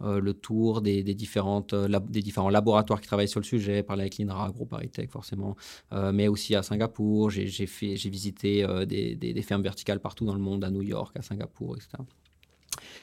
le 0.00 0.32
tour 0.32 0.80
des, 0.80 1.02
différents 1.02 1.66
laboratoires 2.50 3.00
qui 3.02 3.06
travaillent 3.06 3.28
sur 3.28 3.40
le 3.40 3.44
sujet, 3.44 3.82
parler 3.82 4.02
avec 4.02 4.16
l'INRA, 4.16 4.50
Groupe 4.50 4.70
Paritech 4.70 5.10
forcément, 5.10 5.56
mais 5.92 6.28
aussi 6.28 6.54
à 6.54 6.62
Singapour. 6.62 7.28
J'ai 7.28 7.46
j'ai 7.46 8.10
visité 8.10 8.64
des, 8.86 9.42
fermes 9.42 9.62
verticales 9.62 10.00
partout 10.00 10.24
dans 10.24 10.34
le 10.34 10.40
monde, 10.40 10.64
à 10.64 10.70
New 10.70 10.82
York, 10.82 11.16
à 11.16 11.22
Singapour, 11.22 11.76
etc 11.76 12.02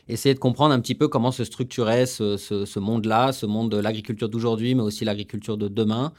essayer 0.08 0.34
de 0.34 0.40
comprendre 0.40 0.74
un 0.74 0.80
petit 0.80 0.96
peu 0.96 1.08
comment 1.08 1.32
se 1.32 1.44
structurait 1.44 2.06
ce, 2.06 2.80
monde-là, 2.80 3.32
ce 3.32 3.46
monde 3.46 3.72
de 3.72 3.78
l'agriculture 3.78 4.30
d'aujourd'hui, 4.30 4.76
mais 4.76 4.82
aussi 4.82 5.06
l'agriculture 5.06 5.58
de 5.58 5.68
demain. 5.68 6.14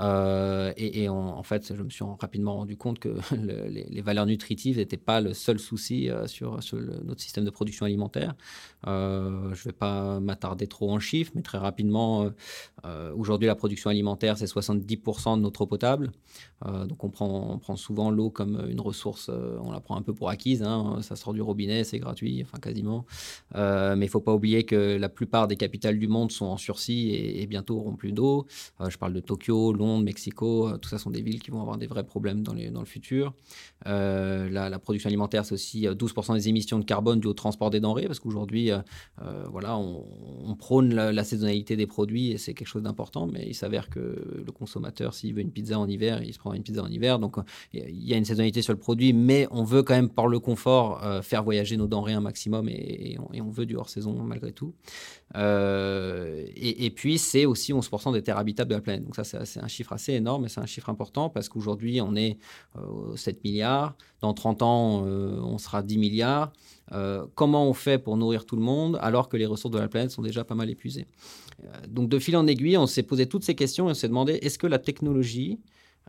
Euh, 0.00 0.72
et, 0.76 1.08
en 1.08 1.42
fait, 1.42 1.74
je 1.74 1.82
me 1.82 1.90
suis 1.90 2.04
rapidement 2.04 2.56
rendu 2.56 2.76
compte 2.76 2.98
que 2.98 3.16
les, 3.36 4.00
valeurs 4.00 4.26
nutritives 4.26 4.78
n'étaient 4.78 4.96
pas 4.96 5.20
le 5.20 5.34
seul 5.34 5.58
souci 5.58 6.08
euh, 6.08 6.26
sur, 6.26 6.58
notre 7.04 7.20
système 7.20 7.44
de 7.44 7.50
production 7.50 7.86
alimentaire. 7.86 8.34
Euh, 8.86 9.54
je 9.54 9.60
ne 9.60 9.64
vais 9.64 9.72
pas 9.72 10.20
m'attarder 10.20 10.66
trop 10.66 10.90
en 10.90 10.98
chiffres, 10.98 11.32
mais 11.34 11.42
très 11.42 11.58
rapidement, 11.58 12.30
aujourd'hui, 13.14 13.46
la 13.46 13.54
production 13.54 13.90
alimentaire, 13.90 14.36
c'est 14.38 14.46
70% 14.46 15.36
de 15.36 15.42
notre 15.42 15.62
eau 15.62 15.66
potable. 15.66 16.12
donc 16.64 17.04
on 17.04 17.10
prend, 17.10 17.76
souvent 17.76 18.10
l'eau 18.10 18.30
comme 18.30 18.66
une 18.68 18.80
ressource, 18.80 19.30
on 19.60 19.70
la 19.70 19.80
prend 19.80 19.96
un 19.96 20.02
peu 20.02 20.14
pour 20.14 20.28
acquise. 20.28 20.62
Hein. 20.62 20.98
ça 21.02 21.16
sort 21.16 21.32
du 21.32 21.42
robinet, 21.42 21.84
c'est 21.84 21.98
gratuit, 21.98 22.42
enfin 22.42 22.58
quasiment. 22.58 23.04
Mais 23.54 23.94
il 23.94 24.00
ne 24.00 24.06
faut 24.06 24.20
pas 24.20 24.34
oublier 24.34 24.64
que 24.64 24.96
la 24.96 25.08
plupart 25.08 25.48
des 25.48 25.56
capitales 25.56 25.98
du 25.98 26.08
monde 26.08 26.32
sont 26.32 26.46
en 26.46 26.56
sursis 26.56 27.10
et, 27.14 27.46
bientôt 27.46 27.78
auront 27.78 27.94
plus 27.94 28.12
d'eau. 28.12 28.46
Je 28.86 28.96
parle 28.96 29.12
de 29.12 29.20
Tokyo, 29.20 29.72
Londres, 29.82 30.04
Mexico, 30.04 30.68
euh, 30.68 30.78
tout 30.78 30.88
ça 30.88 30.98
sont 30.98 31.10
des 31.10 31.22
villes 31.22 31.42
qui 31.42 31.50
vont 31.50 31.60
avoir 31.60 31.76
des 31.76 31.86
vrais 31.86 32.04
problèmes 32.04 32.42
dans, 32.42 32.54
dans 32.54 32.80
le 32.80 32.86
futur. 32.86 33.34
La, 33.84 34.78
production 34.78 35.08
alimentaire, 35.08 35.44
c'est 35.44 35.54
aussi 35.54 35.86
12% 35.86 36.34
des 36.34 36.48
émissions 36.48 36.78
de 36.78 36.84
carbone 36.84 37.20
dues 37.20 37.28
au 37.28 37.34
transport 37.34 37.70
des 37.70 37.80
denrées, 37.80 38.06
parce 38.06 38.20
qu'aujourd'hui, 38.20 38.70
voilà, 39.50 39.76
on, 39.76 40.56
prône 40.56 40.94
la, 40.94 41.24
saisonnalité 41.24 41.76
des 41.76 41.86
produits 41.86 42.30
et 42.30 42.38
c'est 42.38 42.54
quelque 42.54 42.68
chose 42.68 42.82
d'important, 42.82 43.26
mais 43.26 43.44
il 43.46 43.54
s'avère 43.54 43.88
que 43.90 44.42
le 44.44 44.52
consommateur, 44.52 45.14
s'il 45.14 45.34
veut 45.34 45.40
une 45.40 45.50
pizza 45.50 45.78
en 45.78 45.88
hiver, 45.88 46.22
il 46.22 46.32
se 46.32 46.38
prend 46.38 46.52
une 46.52 46.62
pizza 46.62 46.82
en 46.82 46.88
hiver. 46.88 47.18
Donc 47.18 47.36
il 47.72 48.04
y 48.04 48.14
a 48.14 48.16
une 48.16 48.24
saisonnalité 48.24 48.62
sur 48.62 48.72
le 48.72 48.78
produit, 48.78 49.12
mais 49.12 49.46
on 49.50 49.64
veut 49.64 49.82
quand 49.82 49.94
même, 49.94 50.08
par 50.08 50.28
le 50.28 50.38
confort, 50.38 51.00
faire 51.22 51.42
voyager 51.42 51.76
nos 51.76 51.88
denrées 51.88 52.12
un 52.14 52.20
maximum 52.20 52.68
et, 52.68 53.18
et 53.32 53.40
on 53.40 53.50
veut 53.50 53.66
du 53.66 53.76
hors-saison 53.76 54.22
malgré 54.22 54.52
tout. 54.52 54.74
Euh, 55.36 56.44
et, 56.54 56.90
puis, 56.90 57.18
c'est 57.18 57.44
aussi 57.44 57.72
11% 57.72 58.12
des 58.12 58.22
terres 58.22 58.38
habitables 58.38 58.70
de 58.70 58.74
la 58.74 58.80
planète. 58.80 59.04
Donc 59.04 59.16
ça, 59.16 59.24
c'est 59.24 59.60
un 59.60 59.68
chiffre 59.72 59.92
assez 59.92 60.12
énorme, 60.12 60.44
et 60.44 60.48
c'est 60.48 60.60
un 60.60 60.66
chiffre 60.66 60.88
important 60.88 61.28
parce 61.28 61.48
qu'aujourd'hui, 61.48 62.00
on 62.00 62.14
est 62.14 62.38
7 63.16 63.36
euh, 63.36 63.40
milliards. 63.44 63.96
Dans 64.20 64.34
30 64.34 64.62
ans, 64.62 65.04
euh, 65.06 65.40
on 65.42 65.58
sera 65.58 65.82
10 65.82 65.98
milliards. 65.98 66.52
comment 67.34 67.68
on 67.68 67.72
fait 67.72 67.98
pour 67.98 68.16
nourrir 68.16 68.44
tout 68.44 68.56
le 68.56 68.62
monde 68.62 68.98
alors 69.00 69.28
que 69.28 69.36
les 69.36 69.46
ressources 69.46 69.74
de 69.74 69.78
la 69.78 69.88
planète 69.88 70.10
sont 70.10 70.22
déjà 70.22 70.44
pas 70.44 70.54
mal 70.54 70.70
épuisées? 70.70 71.06
Donc, 71.88 72.08
de 72.08 72.18
fil 72.18 72.36
en 72.36 72.46
aiguille, 72.46 72.76
on 72.76 72.86
s'est 72.86 73.02
posé 73.02 73.26
toutes 73.26 73.44
ces 73.44 73.54
questions 73.54 73.88
et 73.88 73.92
on 73.92 73.94
s'est 73.94 74.08
demandé 74.08 74.34
est-ce 74.42 74.58
que 74.58 74.66
la 74.66 74.78
technologie 74.78 75.58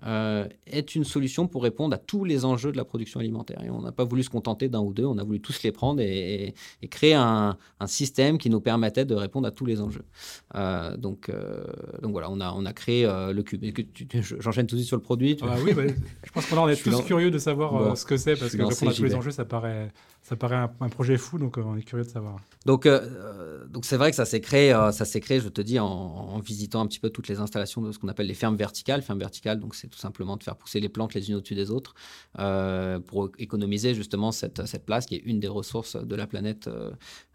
euh, 0.05 0.47
est 0.67 0.95
une 0.95 1.05
solution 1.05 1.47
pour 1.47 1.63
répondre 1.63 1.95
à 1.95 1.97
tous 1.97 2.25
les 2.25 2.43
enjeux 2.43 2.73
de 2.73 2.77
la 2.77 2.83
production 2.83 3.21
alimentaire. 3.21 3.63
Et 3.63 3.69
on 3.69 3.81
n'a 3.81 3.93
pas 3.93 4.03
voulu 4.03 4.23
se 4.23 4.29
contenter 4.29 4.67
d'un 4.67 4.81
ou 4.81 4.91
deux, 4.91 5.05
on 5.05 5.17
a 5.17 5.23
voulu 5.23 5.39
tous 5.39 5.63
les 5.63 5.71
prendre 5.71 6.01
et, 6.01 6.53
créer 6.89 7.13
un, 7.13 7.57
système 7.85 8.37
qui 8.37 8.49
nous 8.49 8.61
permettait 8.61 9.03
de 9.03 9.13
répondre 9.13 9.45
à 9.47 9.51
tous 9.51 9.65
les 9.65 9.81
enjeux. 9.81 10.05
Euh, 10.55 10.95
donc, 10.95 11.27
euh, 11.27 11.65
donc 12.01 12.11
voilà, 12.11 12.29
on 12.31 12.39
a, 12.39 12.53
on 12.55 12.65
a 12.65 12.73
créé 12.73 13.05
le 13.05 13.41
cube. 13.43 13.63
J'enchaîne 14.39 14.67
tout 14.67 14.75
de 14.75 14.79
suite 14.79 14.87
sur 14.87 14.97
le 14.97 15.03
produit. 15.03 15.37
Ah 15.41 15.55
oui, 15.63 15.73
je 16.23 16.31
pense 16.31 16.45
qu'on 16.45 16.67
est 16.67 16.81
tous 16.81 17.01
curieux 17.01 17.31
de 17.31 17.37
savoir 17.37 17.97
ce 17.97 18.05
que 18.05 18.17
c'est 18.17 18.35
parce 18.35 18.55
que 18.55 18.61
répondre 18.61 18.91
à 18.91 18.95
tous 18.95 19.03
les 19.03 19.15
enjeux, 19.15 19.31
ça 19.31 19.45
paraît, 19.45 19.91
ça 20.21 20.35
paraît 20.35 20.55
un, 20.79 20.89
projet 20.89 21.17
fou, 21.17 21.37
donc 21.37 21.57
on 21.57 21.77
est 21.77 21.83
curieux 21.83 22.05
de 22.05 22.09
savoir. 22.09 22.37
Donc, 22.65 22.87
donc 23.69 23.85
c'est 23.85 23.97
vrai 23.97 24.11
que 24.11 24.17
ça 24.17 24.25
s'est 24.25 24.41
créé, 24.41 24.71
ça 24.91 25.05
s'est 25.05 25.21
créé, 25.21 25.39
je 25.39 25.49
te 25.49 25.61
dis, 25.61 25.79
en, 25.79 25.87
en, 25.87 26.39
visitant 26.39 26.81
un 26.81 26.87
petit 26.87 26.99
peu 26.99 27.09
toutes 27.09 27.27
les 27.27 27.39
installations 27.39 27.81
de 27.81 27.91
ce 27.91 27.99
qu'on 27.99 28.09
appelle 28.09 28.27
les 28.27 28.33
fermes 28.33 28.55
verticales. 28.55 29.01
Fermes 29.01 29.19
verticales, 29.19 29.59
donc 29.59 29.75
c'est 29.83 29.89
tout 29.89 29.99
simplement 29.99 30.37
de 30.37 30.43
faire 30.43 30.55
pousser 30.55 30.79
les 30.79 30.87
plantes 30.87 31.13
les 31.13 31.29
unes 31.29 31.35
au-dessus 31.35 31.55
des 31.55 31.69
autres 31.69 31.93
euh, 32.39 32.99
pour 32.99 33.29
économiser 33.37 33.93
justement 33.93 34.31
cette, 34.31 34.65
cette, 34.65 34.85
place 34.85 35.05
qui 35.05 35.15
est 35.15 35.21
une 35.25 35.41
des 35.41 35.49
ressources 35.49 35.97
de 35.97 36.15
la 36.15 36.25
planète. 36.25 36.67
Euh, 36.67 36.91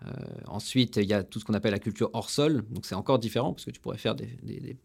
euh, 0.06 0.10
ensuite, 0.46 0.96
il 0.96 1.04
y 1.04 1.12
a 1.12 1.22
tout 1.22 1.40
ce 1.40 1.44
qu'on 1.44 1.52
appelle 1.52 1.72
la 1.72 1.78
culture 1.78 2.08
hors 2.14 2.30
sol. 2.30 2.64
Donc 2.70 2.86
c'est 2.86 2.94
encore 2.94 3.18
différent 3.18 3.52
parce 3.52 3.66
que 3.66 3.70
tu 3.70 3.80
pourrais 3.80 3.98
faire, 3.98 4.14
des, 4.14 4.28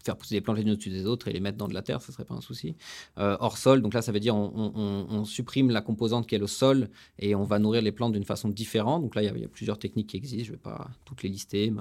faire 0.04 0.16
pousser 0.16 0.34
des 0.34 0.42
plantes 0.42 0.58
les 0.58 0.62
unes 0.62 0.72
au-dessus 0.72 0.90
des 0.90 1.06
autres 1.06 1.28
et 1.28 1.32
les 1.32 1.40
mettre 1.40 1.56
dans 1.56 1.68
de 1.68 1.72
la 1.74 1.80
terre, 1.80 2.00
ne 2.06 2.12
serait 2.12 2.26
pas 2.26 2.34
un 2.34 2.42
souci. 2.42 2.76
hors 3.16 3.56
sol, 3.56 3.80
donc 3.80 3.94
là, 3.94 4.02
ça 4.02 4.12
veut 4.12 4.20
dire 4.20 4.36
on, 4.36 5.24
supprime 5.24 5.70
la 5.70 5.80
composante 5.80 6.26
qui 6.26 6.34
est 6.34 6.38
le 6.38 6.46
sol 6.46 6.90
et 7.18 7.34
on 7.34 7.44
va 7.44 7.58
nourrir 7.58 7.80
les 7.80 7.92
plantes 7.92 8.12
d'une 8.12 8.24
façon 8.24 8.50
différente. 8.50 9.02
Donc 9.02 9.14
là, 9.14 9.22
il 9.22 9.40
y, 9.40 9.44
a, 9.44 9.48
plusieurs 9.48 9.78
techniques 9.78 10.08
qui 10.08 10.18
existent. 10.18 10.44
Je 10.44 10.50
ne 10.50 10.56
vais 10.56 10.62
pas 10.62 10.90
toutes 11.06 11.22
les 11.22 11.30
lister, 11.30 11.70
mais 11.70 11.80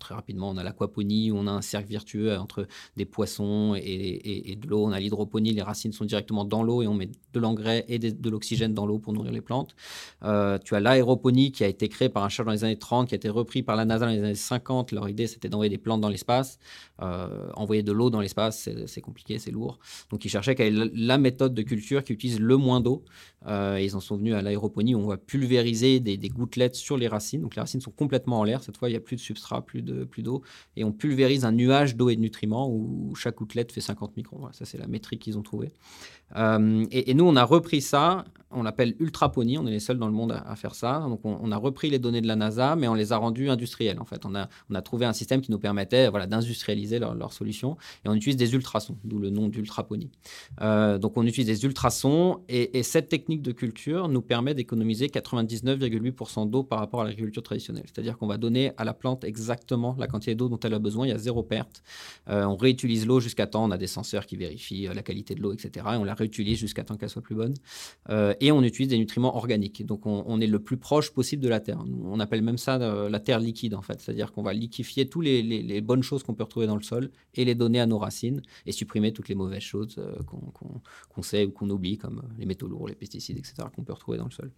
très 0.00 0.14
rapidement, 0.14 0.50
on 0.50 0.56
a 0.56 0.64
l'aquaponie, 0.64 1.30
on 1.32 1.46
a 1.46 1.52
un 1.52 1.62
cercle 1.62 1.88
virtueux 1.88 2.36
entre 2.36 2.66
des 2.96 3.04
poissons 3.04 3.76
et 3.76 4.56
de 4.60 4.66
l'eau 4.66 4.79
on 4.84 4.92
a 4.92 5.00
l'hydroponie, 5.00 5.52
les 5.52 5.62
racines 5.62 5.92
sont 5.92 6.04
directement 6.04 6.44
dans 6.44 6.62
l'eau 6.62 6.82
et 6.82 6.86
on 6.86 6.94
met 6.94 7.10
de 7.32 7.40
l'engrais 7.40 7.84
et 7.88 7.98
de, 7.98 8.30
l'oxygène 8.30 8.74
dans 8.74 8.86
l'eau 8.86 8.98
pour 8.98 9.12
nourrir 9.12 9.32
les 9.32 9.40
plantes. 9.40 9.74
Euh, 10.22 10.58
tu 10.58 10.74
as 10.74 10.80
l'aéroponie 10.80 11.52
qui 11.52 11.64
a 11.64 11.68
été 11.68 11.88
créée 11.88 12.08
par 12.08 12.24
un 12.24 12.28
chercheur 12.28 12.46
dans 12.46 12.52
les 12.52 12.64
années 12.64 12.78
30, 12.78 13.08
qui 13.08 13.14
a 13.14 13.16
été 13.16 13.28
repris 13.28 13.62
par 13.62 13.76
la 13.76 13.84
NASA 13.84 14.06
dans 14.06 14.12
les 14.12 14.18
années 14.18 14.34
50. 14.34 14.92
Leur 14.92 15.08
idée, 15.08 15.26
c'était 15.26 15.48
d'envoyer 15.48 15.70
des 15.70 15.78
plantes 15.78 16.00
dans 16.00 16.08
l'espace. 16.08 16.58
Euh, 17.02 17.48
envoyer 17.54 17.82
de 17.82 17.92
l'eau 17.92 18.10
dans 18.10 18.20
l'espace, 18.20 18.68
c'est 18.86 19.00
compliqué, 19.00 19.38
c'est 19.38 19.50
lourd. 19.50 19.78
Donc 20.10 20.24
ils 20.24 20.28
cherchaient 20.28 20.54
quelle 20.54 20.78
est 20.78 20.90
la 20.94 21.18
méthode 21.18 21.54
de 21.54 21.62
culture 21.62 22.04
qui 22.04 22.12
utilise 22.12 22.40
le 22.40 22.56
moins 22.56 22.80
d'eau. 22.80 23.04
Euh, 23.46 23.80
ils 23.82 23.96
en 23.96 24.00
sont 24.00 24.16
venus 24.16 24.34
à 24.34 24.42
l'aéroponie 24.42 24.94
où 24.94 24.98
on 24.98 25.06
va 25.06 25.16
pulvériser 25.16 26.00
des, 26.00 26.16
gouttelettes 26.28 26.74
sur 26.74 26.96
les 26.96 27.08
racines. 27.08 27.40
Donc 27.40 27.56
les 27.56 27.60
racines 27.60 27.80
sont 27.80 27.90
complètement 27.90 28.40
en 28.40 28.44
l'air. 28.44 28.62
Cette 28.62 28.76
fois, 28.76 28.88
il 28.88 28.92
n'y 28.92 28.98
a 28.98 29.00
plus 29.00 29.16
de 29.16 29.20
substrat, 29.20 29.62
plus 29.62 29.82
d'eau. 29.82 30.42
Et 30.76 30.84
on 30.84 30.92
pulvérise 30.92 31.44
un 31.44 31.52
nuage 31.52 31.96
d'eau 31.96 32.10
et 32.10 32.16
de 32.16 32.20
nutriments 32.20 32.68
où 32.70 33.14
chaque 33.14 33.36
gouttelette 33.36 33.72
fait 33.72 33.80
50 33.80 34.16
microns. 34.16 34.48
ça, 34.52 34.64
c'est 34.70 34.78
la 34.78 34.86
métrique 34.86 35.20
qu'ils 35.22 35.36
ont 35.38 35.42
trouvée. 35.42 35.72
Euh, 36.36 36.84
et, 36.90 37.14
nous, 37.14 37.24
on 37.24 37.36
a 37.36 37.44
repris 37.44 37.80
ça 37.80 38.24
on 38.52 38.62
l'appelle 38.62 38.94
ultraponie, 38.98 39.58
on 39.58 39.66
est 39.66 39.70
les 39.70 39.80
seuls 39.80 39.98
dans 39.98 40.06
le 40.06 40.12
monde 40.12 40.32
à, 40.32 40.56
faire 40.56 40.74
ça. 40.74 41.04
Donc 41.08 41.20
on, 41.24 41.52
a 41.52 41.56
repris 41.56 41.90
les 41.90 41.98
données 41.98 42.20
de 42.20 42.26
la 42.26 42.36
NASA, 42.36 42.74
mais 42.76 42.88
on 42.88 42.94
les 42.94 43.12
a 43.12 43.16
rendues 43.16 43.48
industrielles 43.48 44.00
en 44.00 44.04
fait. 44.04 44.24
On 44.26 44.34
a, 44.34 44.82
trouvé 44.82 45.06
un 45.06 45.12
système 45.12 45.40
qui 45.40 45.50
nous 45.50 45.58
permettait 45.58 46.08
voilà, 46.08 46.26
d'industrialiser 46.26 46.98
leur, 46.98 47.14
leur, 47.14 47.32
solution 47.32 47.76
et 48.04 48.08
on 48.08 48.14
utilise 48.14 48.36
des 48.36 48.54
ultrasons, 48.54 48.96
d'où 49.04 49.18
le 49.18 49.30
nom 49.30 49.48
d'ultraponie. 49.48 50.10
Euh, 50.62 50.98
donc 50.98 51.16
on 51.16 51.26
utilise 51.26 51.46
des 51.46 51.64
ultrasons 51.64 52.40
et, 52.48 52.78
et, 52.78 52.82
cette 52.82 53.08
technique 53.08 53.42
de 53.42 53.52
culture 53.52 54.08
nous 54.08 54.22
permet 54.22 54.54
d'économiser 54.54 55.06
99,8% 55.06 56.50
d'eau 56.50 56.64
par 56.64 56.80
rapport 56.80 57.02
à 57.02 57.04
l'agriculture 57.04 57.42
traditionnelle. 57.42 57.84
C'est-à-dire 57.86 58.18
qu'on 58.18 58.26
va 58.26 58.36
donner 58.36 58.72
à 58.78 58.84
la 58.84 58.94
plante 58.94 59.22
exactement 59.22 59.94
la 59.98 60.08
quantité 60.08 60.34
d'eau 60.34 60.48
dont 60.48 60.58
elle 60.60 60.74
a 60.74 60.78
besoin, 60.78 61.06
il 61.06 61.10
y 61.10 61.12
a 61.12 61.18
zéro 61.18 61.42
perte. 61.42 61.82
Euh, 62.28 62.44
on 62.44 62.56
réutilise 62.56 63.06
l'eau 63.06 63.20
jusqu'à 63.20 63.46
temps, 63.46 63.64
on 63.64 63.70
a 63.70 63.78
des 63.78 63.86
senseurs 63.86 64.26
qui 64.26 64.36
vérifient 64.36 64.88
euh, 64.88 64.94
la 64.94 65.02
qualité 65.02 65.34
de 65.34 65.42
l'eau, 65.42 65.52
etc. 65.52 65.86
Et 65.92 65.96
on 65.96 66.04
la 66.04 66.14
réutilise 66.20 66.58
jusqu'à 66.58 66.84
temps 66.84 66.96
qu'elle 66.96 67.08
soit 67.08 67.22
plus 67.22 67.34
bonne. 67.34 67.54
Euh, 68.08 68.34
et 68.40 68.52
on 68.52 68.62
utilise 68.62 68.88
des 68.88 68.98
nutriments 68.98 69.36
organiques. 69.36 69.84
Donc 69.84 70.06
on, 70.06 70.40
est 70.40 70.46
le 70.46 70.58
plus 70.58 70.76
proche 70.76 71.10
possible 71.10 71.42
de 71.42 71.48
la 71.48 71.60
terre. 71.60 71.82
On 72.04 72.20
appelle 72.20 72.42
même 72.42 72.58
ça 72.58 72.78
la 72.78 73.20
terre 73.20 73.40
liquide 73.40 73.74
en 73.74 73.82
fait. 73.82 74.00
C'est-à-dire 74.00 74.32
qu'on 74.32 74.42
va 74.42 74.52
liquifier 74.52 75.08
toutes 75.08 75.24
les, 75.24 75.80
bonnes 75.80 76.02
choses 76.02 76.22
qu'on 76.22 76.34
peut 76.34 76.44
retrouver 76.44 76.66
dans 76.66 76.76
le 76.76 76.82
sol 76.82 77.10
et 77.34 77.44
les 77.44 77.54
donner 77.54 77.80
à 77.80 77.86
nos 77.86 77.98
racines 77.98 78.42
et 78.66 78.72
supprimer 78.72 79.12
toutes 79.12 79.28
les 79.28 79.34
mauvaises 79.34 79.62
choses 79.62 80.00
qu'on 81.12 81.22
sait 81.22 81.44
ou 81.46 81.50
qu'on 81.50 81.68
oublie, 81.70 81.98
comme 81.98 82.22
les 82.38 82.46
métaux 82.46 82.68
lourds, 82.68 82.88
les 82.88 82.94
pesticides, 82.94 83.38
etc., 83.38 83.54
qu'on 83.74 83.82
peut 83.82 83.92
retrouver 83.92 84.18
dans 84.18 84.26
le 84.26 84.30
sol. 84.30 84.50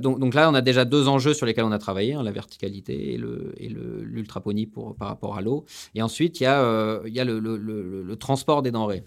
donc, 0.00 0.34
là, 0.34 0.50
on 0.50 0.54
a 0.54 0.62
déjà 0.62 0.84
deux 0.84 1.08
enjeux 1.08 1.34
sur 1.34 1.46
lesquels 1.46 1.64
on 1.64 1.72
a 1.72 1.78
travaillé, 1.78 2.14
hein, 2.14 2.22
la 2.22 2.32
verticalité 2.32 3.14
et 3.14 3.68
l'ultraponie 3.68 4.66
par 4.66 5.08
rapport 5.08 5.36
à 5.36 5.40
l'eau. 5.40 5.64
Et 5.94 6.02
ensuite, 6.02 6.40
il 6.40 6.44
y 6.44 6.46
a 6.46 7.24
le 7.24 8.14
transport 8.16 8.62
des 8.62 8.70
denrées 8.70 9.04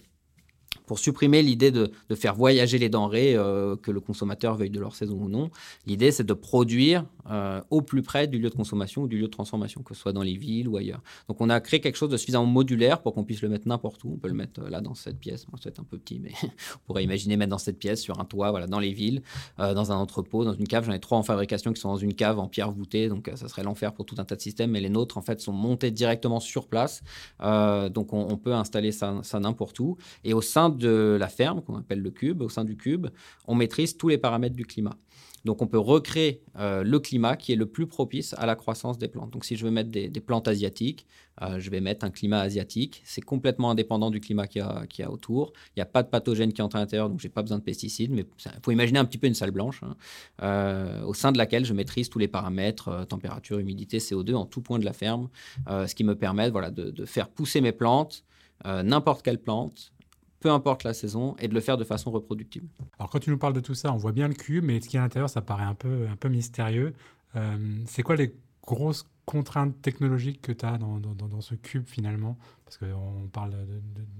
pour 0.90 0.98
supprimer 0.98 1.40
l'idée 1.40 1.70
de, 1.70 1.92
faire 2.16 2.34
voyager 2.34 2.76
les 2.76 2.88
denrées, 2.88 3.36
euh, 3.36 3.76
que 3.76 3.92
le 3.92 4.00
consommateur 4.00 4.56
veuille 4.56 4.70
de 4.70 4.80
leur 4.80 4.96
saison 4.96 5.18
ou 5.22 5.28
non. 5.28 5.50
L'idée, 5.86 6.10
c'est 6.10 6.24
de 6.24 6.34
produire 6.34 7.04
euh, 7.30 7.60
au 7.70 7.80
plus 7.80 8.02
près 8.02 8.26
du 8.26 8.40
lieu 8.40 8.50
de 8.50 8.54
consommation 8.56 9.02
ou 9.02 9.06
du 9.06 9.16
lieu 9.16 9.26
de 9.26 9.30
transformation, 9.30 9.82
que 9.82 9.94
ce 9.94 10.00
soit 10.00 10.12
dans 10.12 10.24
les 10.24 10.36
villes 10.36 10.66
ou 10.66 10.76
ailleurs. 10.76 11.00
Donc, 11.28 11.40
on 11.40 11.48
a 11.48 11.60
créé 11.60 11.80
quelque 11.80 11.94
chose 11.94 12.08
de 12.08 12.16
suffisamment 12.16 12.46
modulaire 12.46 13.02
pour 13.02 13.14
qu'on 13.14 13.22
puisse 13.22 13.40
le 13.40 13.48
mettre 13.48 13.68
n'importe 13.68 14.02
où. 14.02 14.14
On 14.14 14.16
peut 14.16 14.26
le 14.26 14.34
mettre 14.34 14.62
euh, 14.62 14.68
là 14.68 14.80
dans 14.80 14.94
cette 14.94 15.20
pièce. 15.20 15.46
Moi, 15.48 15.60
c'est 15.62 15.78
un 15.78 15.84
peu 15.84 15.96
petit, 15.96 16.18
mais 16.18 16.32
on 16.42 16.86
pourrait 16.86 17.04
imaginer 17.04 17.36
mettre 17.36 17.50
dans 17.50 17.58
cette 17.58 17.78
pièce, 17.78 18.00
sur 18.00 18.18
un 18.18 18.24
toit, 18.24 18.50
voilà, 18.50 18.66
dans 18.66 18.80
les 18.80 18.92
villes, 18.92 19.22
dans 19.58 19.92
un 19.92 19.96
entrepôt, 19.96 20.44
dans 20.44 20.54
une 20.54 20.66
cave. 20.66 20.84
J'en 20.86 20.92
ai 20.92 20.98
trois 20.98 21.18
en 21.18 21.22
fabrication 21.22 21.72
qui 21.72 21.80
sont 21.80 21.90
dans 21.90 21.96
une 21.98 22.14
cave 22.14 22.40
en 22.40 22.48
pierre 22.48 22.72
voûtée, 22.72 23.08
donc 23.08 23.30
ça 23.36 23.46
serait 23.46 23.62
l'enfer 23.62 23.92
pour 23.92 24.06
tout 24.06 24.16
un 24.18 24.24
tas 24.24 24.34
de 24.34 24.40
systèmes. 24.40 24.72
Mais 24.72 24.80
les 24.80 24.88
nôtres, 24.88 25.18
en 25.18 25.22
fait, 25.22 25.40
sont 25.40 25.52
montés 25.52 25.92
directement 25.92 26.40
sur 26.40 26.66
place. 26.66 27.02
donc, 27.40 28.12
on, 28.12 28.36
peut 28.36 28.54
installer 28.54 28.90
ça, 28.90 29.20
ça 29.22 29.38
n'importe 29.38 29.78
où. 29.78 29.96
Et 30.24 30.34
au 30.34 30.40
sein 30.40 30.59
de 30.68 31.16
la 31.18 31.28
ferme, 31.28 31.62
qu'on 31.62 31.76
appelle 31.76 32.00
le 32.00 32.10
cube, 32.10 32.42
au 32.42 32.48
sein 32.48 32.64
du 32.64 32.76
cube, 32.76 33.08
on 33.46 33.54
maîtrise 33.54 33.96
tous 33.96 34.08
les 34.08 34.18
paramètres 34.18 34.56
du 34.56 34.66
climat. 34.66 34.96
Donc 35.44 35.62
on 35.62 35.66
peut 35.66 35.78
recréer 35.78 36.42
euh, 36.58 36.82
le 36.82 36.98
climat 36.98 37.36
qui 37.36 37.52
est 37.52 37.56
le 37.56 37.66
plus 37.66 37.86
propice 37.86 38.34
à 38.36 38.46
la 38.46 38.56
croissance 38.56 38.98
des 38.98 39.08
plantes. 39.08 39.30
Donc 39.30 39.44
si 39.44 39.56
je 39.56 39.64
veux 39.64 39.70
mettre 39.70 39.90
des, 39.90 40.10
plantes 40.20 40.48
asiatiques, 40.48 41.06
euh, 41.40 41.58
je 41.58 41.70
vais 41.70 41.80
mettre 41.80 42.04
un 42.04 42.10
climat 42.10 42.40
asiatique. 42.40 43.00
C'est 43.04 43.22
complètement 43.22 43.70
indépendant 43.70 44.10
du 44.10 44.20
climat 44.20 44.46
qu'il 44.46 44.62
y, 44.62 45.02
a 45.02 45.10
autour. 45.10 45.52
Il 45.68 45.78
n'y 45.78 45.82
a 45.82 45.86
pas 45.86 46.02
de 46.02 46.08
pathogènes 46.08 46.52
qui 46.52 46.60
entrent 46.60 46.76
à 46.76 46.80
l'intérieur, 46.80 47.08
donc 47.08 47.20
je 47.20 47.26
n'ai 47.26 47.32
pas 47.32 47.42
besoin 47.42 47.58
de 47.58 47.62
pesticides. 47.62 48.10
Mais 48.10 48.26
il 48.44 48.50
faut 48.62 48.70
imaginer 48.70 48.98
un 48.98 49.04
petit 49.04 49.18
peu 49.18 49.26
une 49.26 49.34
salle 49.34 49.50
blanche 49.50 49.82
hein, 49.82 49.96
euh, 50.42 51.02
au 51.04 51.14
sein 51.14 51.32
de 51.32 51.38
laquelle 51.38 51.64
je 51.64 51.72
maîtrise 51.72 52.10
tous 52.10 52.18
les 52.18 52.28
paramètres, 52.28 53.06
température, 53.08 53.58
humidité, 53.58 53.98
CO2 53.98 54.34
en 54.34 54.44
tout 54.44 54.60
point 54.60 54.78
de 54.78 54.84
la 54.84 54.92
ferme, 54.92 55.28
ce 55.68 55.94
qui 55.94 56.04
me 56.04 56.14
permet 56.14 56.50
de 56.50 57.04
faire 57.04 57.28
pousser 57.28 57.60
mes 57.60 57.72
plantes, 57.72 58.24
n'importe 58.64 59.22
quelle 59.22 59.40
plante, 59.40 59.92
peu 60.40 60.50
importe 60.50 60.84
la 60.84 60.94
saison, 60.94 61.36
et 61.38 61.48
de 61.48 61.54
le 61.54 61.60
faire 61.60 61.76
de 61.76 61.84
façon 61.84 62.10
reproductible. 62.10 62.66
Alors 62.98 63.10
quand 63.10 63.20
tu 63.20 63.30
nous 63.30 63.38
parles 63.38 63.52
de 63.52 63.60
tout 63.60 63.74
ça, 63.74 63.92
on 63.92 63.96
voit 63.96 64.12
bien 64.12 64.26
le 64.26 64.34
cube, 64.34 64.64
mais 64.64 64.80
ce 64.80 64.88
qui 64.88 64.96
est 64.96 64.98
à 64.98 65.02
l'intérieur, 65.02 65.28
ça 65.28 65.42
paraît 65.42 65.64
un 65.64 65.74
peu, 65.74 66.06
un 66.10 66.16
peu 66.16 66.28
mystérieux. 66.28 66.94
Euh, 67.36 67.78
c'est 67.86 68.02
quoi 68.02 68.16
les 68.16 68.34
grosses 68.66 69.06
contraintes 69.26 69.80
technologiques 69.82 70.40
que 70.40 70.52
tu 70.52 70.64
as 70.64 70.78
dans, 70.78 70.98
dans, 70.98 71.14
dans, 71.14 71.40
ce 71.40 71.54
cube 71.54 71.86
finalement? 71.86 72.38
Parce 72.64 72.78
qu'on 72.78 73.28
parle 73.30 73.54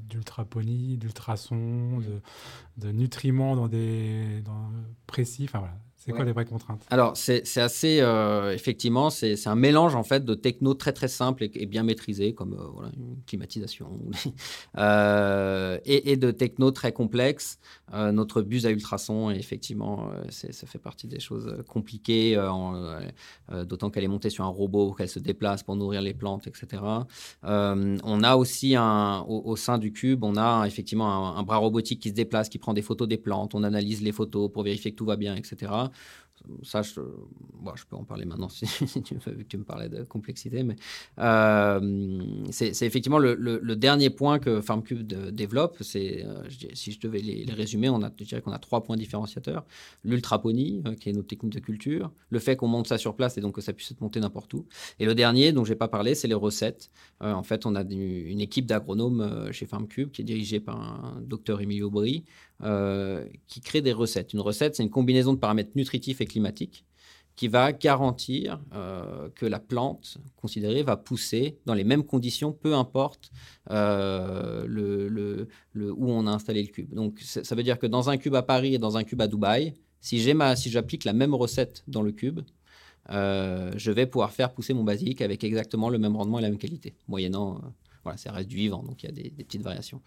d'ultraponie, 0.09 0.99
d'ultrasons, 0.99 1.99
de, 1.99 2.21
de, 2.77 2.93
nutriments 2.93 3.57
dans 3.57 3.69
des, 3.69 4.43
dans, 4.45 4.71
précis. 5.07 5.45
Enfin 5.45 5.61
voilà, 5.61 5.79
c'est 6.01 6.13
quoi 6.13 6.25
les 6.25 6.33
vraies 6.33 6.47
contraintes? 6.47 6.83
Alors, 6.89 7.15
c'est 7.15 7.59
assez, 7.59 8.01
euh, 8.01 8.55
effectivement, 8.55 9.11
c'est 9.11 9.47
un 9.47 9.55
mélange 9.55 9.95
en 9.95 10.03
fait 10.03 10.25
de 10.25 10.35
techno 10.35 10.73
très 10.73 10.95
très 10.95 11.09
simple 11.09 11.45
et, 11.45 11.67
bien 11.67 11.83
maîtrisé, 11.83 12.33
comme 12.33 12.55
euh, 12.55 12.67
voilà, 12.73 12.91
une 12.97 13.17
climatisation, 13.27 14.01
euh, 14.79 15.79
et, 15.85 16.17
de 16.17 16.31
techno 16.31 16.71
très 16.71 16.93
complexes. 16.93 17.59
notre 17.93 18.41
buse 18.41 18.65
à 18.65 18.71
ultrasons, 18.71 19.31
effectivement, 19.31 20.11
ça 20.31 20.67
fait 20.67 20.79
partie 20.79 21.07
des 21.07 21.21
choses 21.21 21.63
compliquées, 21.69 22.35
d'autant 23.67 23.91
qu'elle 23.91 24.05
est 24.05 24.09
montée 24.09 24.31
sur 24.31 24.45
un 24.45 24.49
robot, 24.49 24.95
qu'elle 24.95 25.09
se 25.09 25.19
déplace 25.19 25.63
pour 25.63 25.77
nourrir 25.77 26.01
les 26.01 26.15
plantes, 26.15 26.47
etc. 26.47 26.83
on 27.43 28.23
a 28.23 28.37
aussi 28.37 28.75
un, 28.75 29.21
au, 29.29 29.55
sein 29.57 29.77
du 29.77 29.93
cube, 29.93 30.25
on 30.25 30.37
a 30.37 30.65
effectivement 30.67 31.37
un, 31.37 31.41
un 31.41 31.43
bras 31.43 31.59
robotique 31.59 32.01
qui 32.01 32.09
se 32.09 32.15
déplace, 32.15 32.49
qui 32.49 32.59
prend 32.59 32.73
des 32.73 32.83
photos 32.83 33.07
des 33.07 33.19
plantes, 33.19 33.55
on 33.55 33.65
analyse 33.65 34.01
les 34.01 34.13
photos 34.13 34.51
pour 34.51 34.63
vérifier 34.63 34.93
que 34.93 34.97
tout 34.97 35.07
va 35.07 35.17
bien, 35.17 35.37
etc. 35.37 35.90
Ça, 36.63 36.83
je, 36.83 36.93
je, 36.93 37.85
peux 37.87 37.97
en 37.97 38.05
parler 38.05 38.25
maintenant 38.25 38.49
vu 38.63 39.45
que 39.45 39.49
tu 39.49 39.59
me 39.59 39.65
parlais 39.65 39.89
de 39.89 40.03
complexité, 40.05 40.63
mais 40.63 40.77
euh, 41.19 42.21
c'est 42.51 42.83
effectivement 42.83 43.19
le, 43.19 43.77
dernier 43.77 44.11
point 44.11 44.39
que 44.39 44.61
FarmCube 44.61 45.03
développe. 45.33 45.77
C'est, 45.81 46.25
euh, 46.25 46.43
si 46.73 46.93
je 46.93 47.01
devais 47.01 47.21
les, 47.21 47.53
résumer, 47.53 47.89
on 47.89 48.03
a, 48.03 48.11
je 48.19 48.25
dirais 48.25 48.41
qu'on 48.41 48.53
a 48.53 48.59
trois 48.59 48.83
points 48.83 48.97
différenciateurs 48.97 49.65
l'ultraponie, 50.05 50.83
euh, 50.87 50.95
qui 50.95 51.11
est 51.11 51.13
notre 51.13 51.29
technique 51.29 51.53
de 51.53 51.61
culture, 51.61 52.11
le 52.31 52.39
fait 52.39 52.57
qu'on 52.57 52.69
monte 52.69 52.87
ça 52.87 52.99
sur 52.99 53.15
place 53.15 53.37
et 53.37 53.41
donc 53.41 53.57
que 53.57 53.61
ça 53.61 53.73
puisse 53.73 53.91
être 53.91 54.01
monté 54.01 54.19
n'importe 54.19 54.53
où, 54.55 54.67
et 54.99 55.05
le 55.05 55.15
dernier 55.15 55.53
dont 55.53 55.65
j'ai 55.65 55.77
pas 55.77 55.89
parlé, 55.89 56.15
c'est 56.15 56.29
les 56.29 56.35
recettes. 56.35 56.91
en 57.21 57.43
fait, 57.43 57.67
on 57.67 57.75
a 57.75 57.83
une, 57.83 58.41
équipe 58.41 58.67
d'agronomes 58.67 59.53
chez 59.53 59.67
FarmCube 59.67 60.11
qui 60.11 60.23
est 60.23 60.25
dirigée 60.25 60.61
par 60.61 60.81
un 60.81 61.21
docteur 61.21 61.61
Emilio 61.61 61.91
Brie, 61.91 62.25
euh, 62.63 63.25
qui 63.47 63.61
crée 63.61 63.81
des 63.81 63.93
recettes. 63.93 64.35
Une 64.35 64.41
recette, 64.41 64.77
c'est 64.77 64.83
une 64.83 64.91
combinaison 64.91 65.33
de 65.33 65.39
paramètres 65.39 65.71
nutritifs 65.77 66.21
et 66.21 66.27
climatiques 66.27 66.85
qui 67.35 67.49
va 67.49 67.73
garantir 67.73 68.61
euh, 68.75 69.31
que 69.35 69.47
la 69.47 69.59
plante 69.59 70.19
considérée 70.37 70.83
va 70.83 70.99
pousser 70.99 71.59
dans 71.65 71.73
les 71.73 71.85
mêmes 71.85 72.05
conditions, 72.05 72.53
peu 72.53 72.75
importe 72.75 73.31
euh, 73.71 74.67
où 75.75 76.11
on 76.13 76.27
a 76.27 76.31
installé 76.31 76.63
le 76.63 76.69
cube. 76.69 76.93
Donc 76.93 77.19
ça 77.21 77.55
veut 77.55 77.63
dire 77.63 77.79
que 77.79 77.87
dans 77.87 78.11
un 78.11 78.19
cube 78.19 78.35
à 78.35 78.43
Paris 78.43 78.75
et 78.75 78.79
dans 78.79 78.99
un 78.99 79.05
cube 79.05 79.23
à 79.23 79.27
Dubaï, 79.27 79.73
si 80.03 80.21
j'applique 80.21 81.05
la 81.05 81.15
même 81.15 81.35
recette 81.35 81.83
dans 81.89 82.03
le 82.03 82.13
cube, 82.13 82.41
je 83.09 83.91
vais 83.91 84.05
pouvoir 84.05 84.33
faire 84.33 84.53
pousser 84.53 84.75
mon 84.75 84.85
basique 84.85 85.23
avec 85.23 85.43
exactement 85.45 85.89
le 85.89 85.97
même 85.97 86.17
rendement 86.17 86.41
et 86.41 86.43
la 86.43 86.51
même 86.51 86.59
qualité, 86.59 86.95
moyennant 87.09 87.63
voilà, 88.03 88.17
ça 88.17 88.33
reste 88.33 88.49
du 88.49 88.57
vivant, 88.57 88.83
donc 88.83 89.03
il 89.03 89.07
y 89.07 89.09
a 89.09 89.13
des, 89.13 89.31
petites 89.31 89.63
variations. 89.63 90.01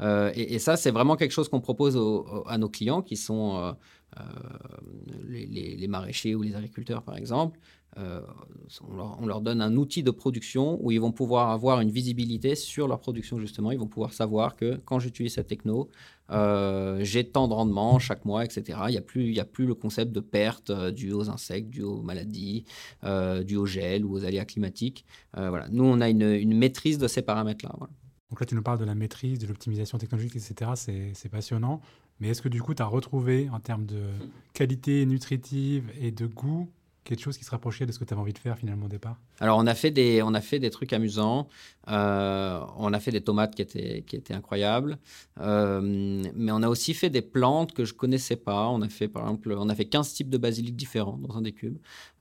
Euh, 0.00 0.30
et, 0.34 0.58
ça, 0.58 0.76
c'est 0.76 0.90
vraiment 0.90 1.16
quelque 1.16 1.32
chose 1.32 1.48
qu'on 1.48 1.60
propose 1.60 1.96
à 2.46 2.58
nos 2.58 2.68
clients 2.68 3.02
qui 3.02 3.16
sont 3.16 3.56
euh, 3.56 3.72
euh, 4.18 4.22
les, 5.28 5.88
maraîchers 5.88 6.34
ou 6.34 6.42
les 6.42 6.54
agriculteurs, 6.54 7.02
par 7.02 7.16
exemple. 7.16 7.58
On 7.96 9.26
leur, 9.26 9.40
donne 9.40 9.60
un 9.60 9.76
outil 9.76 10.04
de 10.04 10.12
production 10.12 10.78
où 10.80 10.92
ils 10.92 11.00
vont 11.00 11.10
pouvoir 11.10 11.50
avoir 11.50 11.80
une 11.80 11.90
visibilité 11.90 12.54
sur 12.54 12.86
leur 12.86 13.00
production, 13.00 13.40
justement. 13.40 13.72
Ils 13.72 13.80
vont 13.80 13.88
pouvoir 13.88 14.12
savoir 14.12 14.54
que 14.54 14.80
quand 14.84 15.00
j'utilise 15.00 15.34
cette 15.34 15.48
techno, 15.48 15.88
euh, 16.30 16.98
j'ai 17.02 17.24
tant 17.24 17.48
de 17.48 17.54
rendement 17.54 17.98
chaque 17.98 18.24
mois, 18.24 18.44
etc. 18.44 18.78
Il 18.88 18.92
n'y 18.92 18.98
a, 18.98 19.02
plus, 19.02 19.38
a 19.38 19.44
plus 19.44 19.66
le 19.66 19.74
concept 19.74 20.12
de 20.12 20.20
perte 20.20 20.70
euh, 20.70 20.90
dû 20.90 21.12
aux 21.12 21.28
insectes, 21.28 21.70
dû 21.70 21.82
aux 21.82 22.02
maladies, 22.02 22.64
euh, 23.04 23.42
dû 23.42 23.56
au 23.56 23.66
gel 23.66 24.04
ou 24.04 24.12
aux 24.14 24.24
aléas 24.24 24.44
climatiques. 24.44 25.04
voilà. 25.34 25.68
Nous, 25.70 25.84
on 25.84 26.00
a 26.00 26.08
une, 26.08 26.54
maîtrise 26.54 26.98
de 26.98 27.08
ces 27.08 27.22
paramètres-là. 27.22 27.74
Donc 28.30 28.40
là, 28.40 28.46
tu 28.46 28.54
nous 28.54 28.62
parles 28.62 28.78
de 28.78 28.84
la 28.84 28.94
maîtrise, 28.94 29.38
de 29.38 29.46
l'optimisation 29.46 29.98
technologique, 29.98 30.36
etc. 30.36 30.72
C'est 31.14 31.28
passionnant. 31.28 31.80
Mais 32.20 32.28
est-ce 32.28 32.42
que 32.42 32.48
du 32.48 32.60
coup, 32.60 32.74
tu 32.74 32.82
as 32.82 32.86
retrouvé 32.86 33.48
en 33.50 33.60
termes 33.60 33.86
de 33.86 34.02
qualité 34.52 35.06
nutritive 35.06 35.90
et 35.98 36.10
de 36.10 36.26
goût 36.26 36.70
quelque 37.04 37.20
chose 37.20 37.38
qui 37.38 37.44
se 37.44 37.50
rapprochait 37.50 37.86
de 37.86 37.92
ce 37.92 37.98
que 37.98 38.04
tu 38.04 38.12
avais 38.12 38.20
envie 38.20 38.32
de 38.32 38.38
faire 38.38 38.58
finalement 38.58 38.86
au 38.86 38.88
départ? 38.88 39.16
Alors 39.40 39.58
on 39.58 39.66
a 39.66 39.74
fait 39.74 39.90
des, 39.90 40.22
on 40.22 40.34
a 40.34 40.40
fait 40.40 40.58
des 40.58 40.70
trucs 40.70 40.92
amusants. 40.92 41.48
Euh, 41.88 42.60
on 42.76 42.92
a 42.92 43.00
fait 43.00 43.10
des 43.10 43.22
tomates 43.22 43.54
qui 43.54 43.62
étaient, 43.62 44.02
qui 44.06 44.16
étaient 44.16 44.34
incroyables. 44.34 44.98
Euh, 45.40 45.80
mais 46.34 46.52
on 46.52 46.62
a 46.62 46.68
aussi 46.68 46.94
fait 46.94 47.10
des 47.10 47.22
plantes 47.22 47.72
que 47.72 47.84
je 47.84 47.94
connaissais 47.94 48.36
pas. 48.36 48.68
On 48.68 48.82
a 48.82 48.88
fait 48.88 49.08
par 49.08 49.22
exemple, 49.22 49.54
on 49.58 49.68
a 49.68 49.74
fait 49.74 49.86
15 49.86 50.12
types 50.12 50.28
de 50.28 50.38
basilic 50.38 50.76
différents 50.76 51.16
dans 51.16 51.36
un 51.36 51.42
des 51.42 51.52
cubes. 51.52 51.78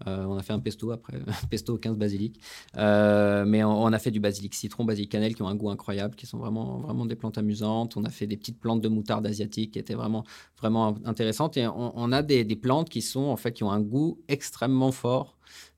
Euh, 0.08 0.24
on 0.26 0.38
a 0.38 0.44
fait 0.44 0.54
un 0.54 0.60
pesto 0.60 0.92
après, 0.92 1.20
pesto 1.50 1.78
15 1.78 1.98
basilic. 1.98 2.40
mais 2.76 3.64
on, 3.64 3.88
a 3.88 4.00
fait 4.00 4.12
du 4.12 4.20
basilic 4.20 4.54
citron, 4.56 4.86
basilic 4.86 5.12
cannelle 5.12 5.36
qui 5.36 5.42
ont 5.42 5.48
un 5.48 5.56
goût 5.56 5.70
incroyable, 5.70 6.16
qui 6.16 6.26
sont 6.26 6.38
vraiment, 6.38 6.80
vraiment 6.80 7.06
des 7.06 7.16
plantes 7.16 7.38
amusantes. 7.38 7.98
On 7.98 8.06
a 8.06 8.10
fait 8.10 8.28
des 8.28 8.38
petites 8.38 8.60
plantes 8.60 8.82
de 8.82 8.88
moutarde 8.88 9.28
asiatique 9.28 9.72
qui 9.72 9.80
étaient 9.80 9.94
vraiment, 9.94 10.24
vraiment 10.58 10.96
intéressantes. 11.06 11.58
Et 11.58 11.68
on, 11.68 12.12
a 12.12 12.22
des, 12.22 12.46
des 12.46 12.56
plantes 12.56 12.90
qui 12.90 13.02
sont 13.02 13.26
en 13.26 13.38
fait 13.38 13.52
qui 13.52 13.64
ont 13.64 13.72
un 13.72 13.82
goût 13.82 14.20
extrêmement 14.30 14.69
fort 14.92 15.28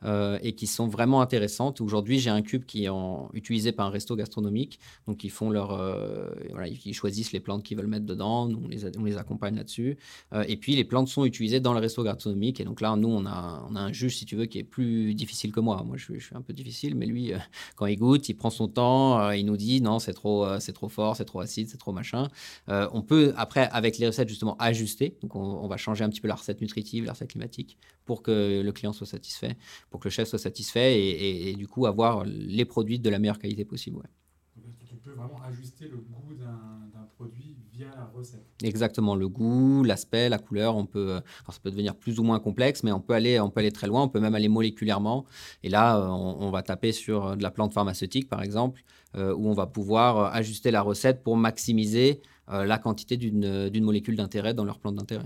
euh, 0.03 0.39
et 0.41 0.53
qui 0.53 0.65
sont 0.65 0.87
vraiment 0.87 1.21
intéressantes. 1.21 1.79
Aujourd'hui, 1.79 2.17
j'ai 2.19 2.31
un 2.31 2.41
cube 2.41 2.65
qui 2.65 2.85
est 2.85 2.89
utilisé 3.33 3.71
par 3.71 3.85
un 3.87 3.89
resto 3.91 4.15
gastronomique. 4.15 4.79
Donc, 5.07 5.23
ils 5.23 5.29
font 5.29 5.51
leur, 5.51 5.73
euh, 5.73 6.27
voilà, 6.49 6.67
ils 6.67 6.93
choisissent 6.93 7.33
les 7.33 7.39
plantes 7.39 7.63
qu'ils 7.63 7.77
veulent 7.77 7.87
mettre 7.87 8.07
dedans. 8.07 8.47
Nous, 8.47 8.59
on 8.63 9.03
les, 9.03 9.17
accompagne 9.17 9.55
là-dessus. 9.55 9.97
Euh, 10.33 10.43
et 10.47 10.57
puis, 10.57 10.75
les 10.75 10.85
plantes 10.85 11.07
sont 11.07 11.23
utilisées 11.23 11.59
dans 11.59 11.73
le 11.73 11.79
resto 11.79 12.03
gastronomique. 12.03 12.59
Et 12.59 12.63
donc 12.63 12.81
là, 12.81 12.95
nous, 12.95 13.09
on 13.09 13.27
a, 13.27 13.63
on 13.69 13.75
a 13.75 13.79
un 13.79 13.93
juge, 13.93 14.17
si 14.17 14.25
tu 14.25 14.35
veux, 14.35 14.45
qui 14.45 14.57
est 14.57 14.63
plus 14.63 15.13
difficile 15.13 15.51
que 15.51 15.59
moi. 15.59 15.83
Moi, 15.85 15.97
je, 15.97 16.17
suis 16.17 16.35
un 16.35 16.41
peu 16.41 16.53
difficile, 16.53 16.95
mais 16.95 17.05
lui, 17.05 17.33
quand 17.75 17.85
il 17.85 17.97
goûte, 17.97 18.27
il 18.27 18.33
prend 18.33 18.49
son 18.49 18.67
temps. 18.67 19.29
il 19.31 19.45
nous 19.45 19.57
dit 19.57 19.81
non, 19.81 19.99
c'est 19.99 20.13
trop, 20.13 20.47
c'est 20.59 20.73
trop 20.73 20.89
fort, 20.89 21.15
c'est 21.15 21.25
trop 21.25 21.41
acide, 21.41 21.69
c'est 21.69 21.77
trop 21.77 21.91
machin. 21.91 22.27
on 22.67 23.03
peut 23.03 23.33
après, 23.37 23.69
avec 23.71 23.99
les 23.99 24.07
recettes 24.07 24.29
justement, 24.29 24.55
ajuster. 24.57 25.15
Donc, 25.21 25.35
on, 25.35 25.41
on 25.41 25.67
va 25.67 25.77
changer 25.77 26.03
un 26.03 26.09
petit 26.09 26.21
peu 26.21 26.27
la 26.27 26.35
recette 26.35 26.61
nutritive, 26.61 27.05
la 27.05 27.11
recette 27.11 27.29
climatique, 27.29 27.77
pour 28.05 28.23
que 28.23 28.61
le 28.63 28.71
client 28.71 28.93
soit 28.93 29.07
satisfait 29.07 29.57
pour 29.91 29.99
que 29.99 30.07
le 30.07 30.11
chef 30.11 30.27
soit 30.27 30.39
satisfait 30.39 30.99
et, 30.99 31.53
du 31.53 31.67
coup 31.67 31.85
avoir 31.85 32.23
les 32.25 32.65
produits 32.65 32.97
de 32.97 33.09
la 33.09 33.19
meilleure 33.19 33.37
qualité 33.37 33.65
possible. 33.65 33.97
Ouais. 33.97 34.63
tu 34.87 34.95
peux 34.95 35.11
vraiment 35.11 35.39
ajuster 35.43 35.87
le 35.87 35.97
goût 35.97 36.33
d'un 36.33 37.07
produit 37.17 37.55
via 37.73 37.87
la 37.95 38.05
recette. 38.05 38.45
Exactement, 38.63 39.15
le 39.15 39.27
goût, 39.27 39.83
l'aspect, 39.83 40.29
la 40.29 40.39
couleur, 40.39 40.75
on 40.75 40.85
peut, 40.85 41.19
ça 41.47 41.59
peut 41.61 41.69
devenir 41.69 41.95
plus 41.95 42.19
ou 42.19 42.23
moins 42.23 42.39
complexe, 42.39 42.83
mais 42.83 42.91
on 42.91 43.01
peut 43.01 43.13
aller, 43.13 43.39
on 43.39 43.49
peut 43.49 43.59
aller 43.59 43.71
très 43.71 43.87
loin, 43.87 44.01
on 44.03 44.09
peut 44.09 44.19
même 44.19 44.33
aller 44.33 44.49
moléculairement. 44.49 45.25
Et 45.61 45.69
là, 45.69 45.99
on, 46.09 46.49
va 46.51 46.63
taper 46.63 46.93
sur 46.93 47.35
de 47.37 47.43
la 47.43 47.51
plante 47.51 47.73
pharmaceutique, 47.73 48.29
par 48.29 48.41
exemple, 48.41 48.83
euh, 49.15 49.35
où 49.35 49.47
on 49.49 49.53
va 49.53 49.67
pouvoir 49.67 50.33
ajuster 50.33 50.71
la 50.71 50.81
recette 50.81 51.21
pour 51.21 51.35
maximiser 51.37 52.21
euh, 52.49 52.65
la 52.65 52.77
quantité 52.77 53.17
d'une 53.17 53.83
molécule 53.83 54.15
d'intérêt 54.15 54.53
dans 54.53 54.65
leur 54.65 54.79
plante 54.79 54.95
d'intérêt. 54.95 55.25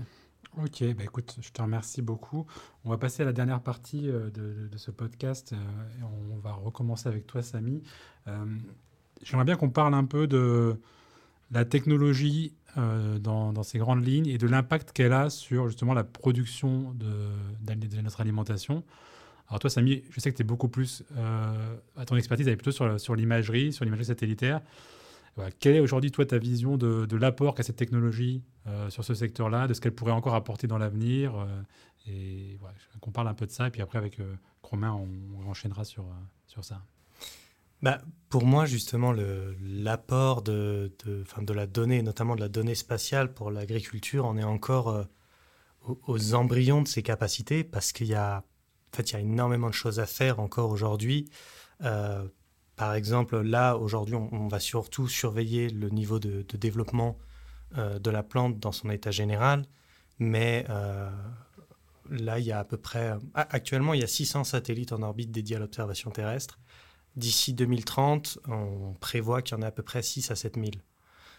Ok, 0.56 0.82
bah 0.94 1.04
écoute, 1.04 1.36
je 1.42 1.50
te 1.50 1.60
remercie 1.60 2.00
beaucoup. 2.00 2.46
On 2.86 2.88
va 2.88 2.96
passer 2.96 3.22
à 3.22 3.26
la 3.26 3.34
dernière 3.34 3.60
partie 3.60 4.08
euh, 4.08 4.30
de, 4.30 4.74
ce 4.78 4.90
podcast. 4.90 5.52
Euh, 5.52 5.56
et 6.00 6.02
on 6.02 6.38
va 6.38 6.52
recommencer 6.52 7.08
avec 7.10 7.26
toi, 7.26 7.42
Samy. 7.42 7.82
Euh, 8.26 8.46
j'aimerais 9.22 9.44
bien 9.44 9.56
qu'on 9.56 9.68
parle 9.68 9.92
un 9.92 10.04
peu 10.04 10.26
de 10.26 10.80
la 11.50 11.66
technologie 11.66 12.54
dans, 12.76 13.62
ces 13.62 13.78
grandes 13.78 14.04
lignes 14.04 14.26
et 14.26 14.36
de 14.36 14.46
l'impact 14.46 14.92
qu'elle 14.92 15.12
a 15.12 15.30
sur 15.30 15.68
justement 15.68 15.94
la 15.94 16.04
production 16.04 16.92
de, 16.94 17.74
de, 17.74 18.00
notre 18.00 18.20
alimentation. 18.20 18.82
Alors 19.48 19.60
toi, 19.60 19.70
Samy, 19.70 20.02
je 20.10 20.20
sais 20.20 20.30
que 20.30 20.36
tu 20.36 20.42
es 20.42 20.44
beaucoup 20.44 20.68
plus, 20.68 21.02
à 21.96 22.04
ton 22.04 22.16
expertise, 22.16 22.46
elle 22.46 22.54
est 22.54 22.56
plutôt 22.56 22.98
sur 22.98 23.14
l'imagerie, 23.14 23.72
sur 23.72 23.84
l'imagerie 23.84 24.06
satellitaire. 24.06 24.60
Quelle 25.60 25.76
est 25.76 25.80
aujourd'hui, 25.80 26.10
toi, 26.10 26.24
ta 26.24 26.38
vision 26.38 26.76
de, 26.76 27.16
l'apport 27.16 27.54
qu'a 27.54 27.62
cette 27.62 27.76
technologie 27.76 28.42
euh, 28.66 28.88
sur 28.88 29.04
ce 29.04 29.14
secteur-là, 29.14 29.66
de 29.66 29.74
ce 29.74 29.80
qu'elle 29.80 29.94
pourrait 29.94 30.12
encore 30.12 30.34
apporter 30.34 30.66
dans 30.66 30.78
l'avenir 30.78 31.34
euh, 31.36 31.62
Et 32.06 32.58
qu'on 33.00 33.10
parle 33.10 33.28
un 33.28 33.34
peu 33.34 33.46
de 33.46 33.50
ça, 33.50 33.66
et 33.68 33.70
puis 33.70 33.82
après, 33.82 33.98
avec 33.98 34.18
euh, 34.18 34.34
Romain, 34.62 34.92
on, 34.92 35.48
enchaînera 35.48 35.84
sur, 35.84 36.06
sur 36.46 36.64
ça. 36.64 36.82
Bah, 37.82 38.00
pour 38.30 38.46
moi, 38.46 38.64
justement, 38.64 39.12
l'apport 39.12 40.42
de, 40.42 40.92
de, 41.04 41.24
de, 41.40 41.52
la 41.52 41.66
donnée, 41.66 42.02
notamment 42.02 42.34
de 42.34 42.40
la 42.40 42.48
donnée 42.48 42.74
spatiale 42.74 43.32
pour 43.32 43.50
l'agriculture, 43.50 44.24
on 44.24 44.36
est 44.38 44.44
encore 44.44 45.06
aux, 45.82 46.34
embryons 46.34 46.82
de 46.82 46.88
ses 46.88 47.02
capacités 47.02 47.62
parce 47.62 47.92
qu'il 47.92 48.08
y 48.08 48.16
en 48.16 48.42
fait, 48.92 49.12
y 49.12 49.16
a 49.16 49.20
énormément 49.20 49.68
de 49.68 49.74
choses 49.74 50.00
à 50.00 50.06
faire 50.06 50.40
encore 50.40 50.70
aujourd'hui. 50.70 51.28
Par 52.76 52.92
exemple, 52.94 53.40
là, 53.40 53.76
aujourd'hui, 53.76 54.14
on, 54.14 54.48
va 54.48 54.60
surtout 54.60 55.08
surveiller 55.08 55.70
le 55.70 55.88
niveau 55.88 56.18
de, 56.18 56.42
développement 56.56 57.18
euh, 57.78 57.98
de 57.98 58.10
la 58.10 58.22
plante 58.22 58.58
dans 58.58 58.72
son 58.72 58.90
état 58.90 59.10
général. 59.10 59.64
Mais 60.18 60.66
euh, 60.68 61.10
là, 62.10 62.38
il 62.38 62.44
y 62.44 62.52
a 62.52 62.58
à 62.58 62.64
peu 62.64 62.76
près... 62.76 63.14
Actuellement, 63.34 63.94
il 63.94 64.00
y 64.00 64.04
a 64.04 64.06
600 64.06 64.44
satellites 64.44 64.92
en 64.92 65.02
orbite 65.02 65.30
dédiés 65.30 65.56
à 65.56 65.58
l'observation 65.58 66.10
terrestre. 66.10 66.58
D'ici 67.16 67.54
2030, 67.54 68.40
on 68.46 68.92
prévoit 69.00 69.40
qu'il 69.40 69.56
y 69.56 69.58
en 69.58 69.62
a 69.62 69.68
à 69.68 69.70
peu 69.70 69.82
près 69.82 70.02
6 70.02 70.30
à 70.30 70.36
7 70.36 70.56
000. 70.56 70.66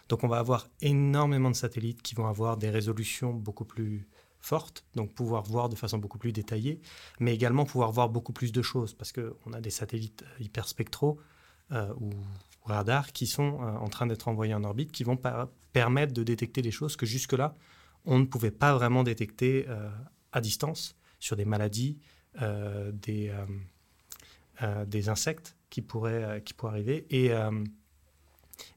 Donc 0.08 0.24
on 0.24 0.28
va 0.28 0.38
avoir 0.38 0.66
énormément 0.80 1.50
de 1.50 1.56
satellites 1.56 2.02
qui 2.02 2.16
vont 2.16 2.26
avoir 2.26 2.56
des 2.56 2.70
résolutions 2.70 3.32
beaucoup 3.32 3.64
plus 3.64 4.08
fortes, 4.40 4.84
donc 4.94 5.12
pouvoir 5.14 5.42
voir 5.42 5.68
de 5.68 5.76
façon 5.76 5.98
beaucoup 5.98 6.18
plus 6.18 6.32
détaillée, 6.32 6.80
mais 7.20 7.34
également 7.34 7.64
pouvoir 7.64 7.92
voir 7.92 8.08
beaucoup 8.08 8.32
plus 8.32 8.52
de 8.52 8.62
choses, 8.62 8.94
parce 8.94 9.12
qu'on 9.12 9.52
a 9.52 9.60
des 9.60 9.70
satellites 9.70 10.24
hyperspectraux 10.40 11.18
euh, 11.72 11.92
ou 12.00 12.10
radars 12.64 13.12
qui 13.12 13.26
sont 13.26 13.60
euh, 13.62 13.76
en 13.76 13.88
train 13.88 14.06
d'être 14.06 14.28
envoyés 14.28 14.54
en 14.54 14.64
orbite, 14.64 14.92
qui 14.92 15.04
vont 15.04 15.18
permettre 15.72 16.12
de 16.12 16.22
détecter 16.22 16.62
des 16.62 16.70
choses 16.70 16.96
que 16.96 17.06
jusque-là, 17.06 17.56
on 18.04 18.18
ne 18.18 18.24
pouvait 18.24 18.50
pas 18.50 18.74
vraiment 18.74 19.02
détecter 19.02 19.66
euh, 19.68 19.90
à 20.32 20.40
distance 20.40 20.96
sur 21.18 21.36
des 21.36 21.44
maladies, 21.44 21.98
des, 22.92 23.32
des 24.86 25.08
insectes 25.08 25.56
qui 25.70 25.82
pourraient, 25.82 26.40
qui 26.44 26.54
pourraient 26.54 26.74
arriver. 26.74 27.06
Et, 27.10 27.32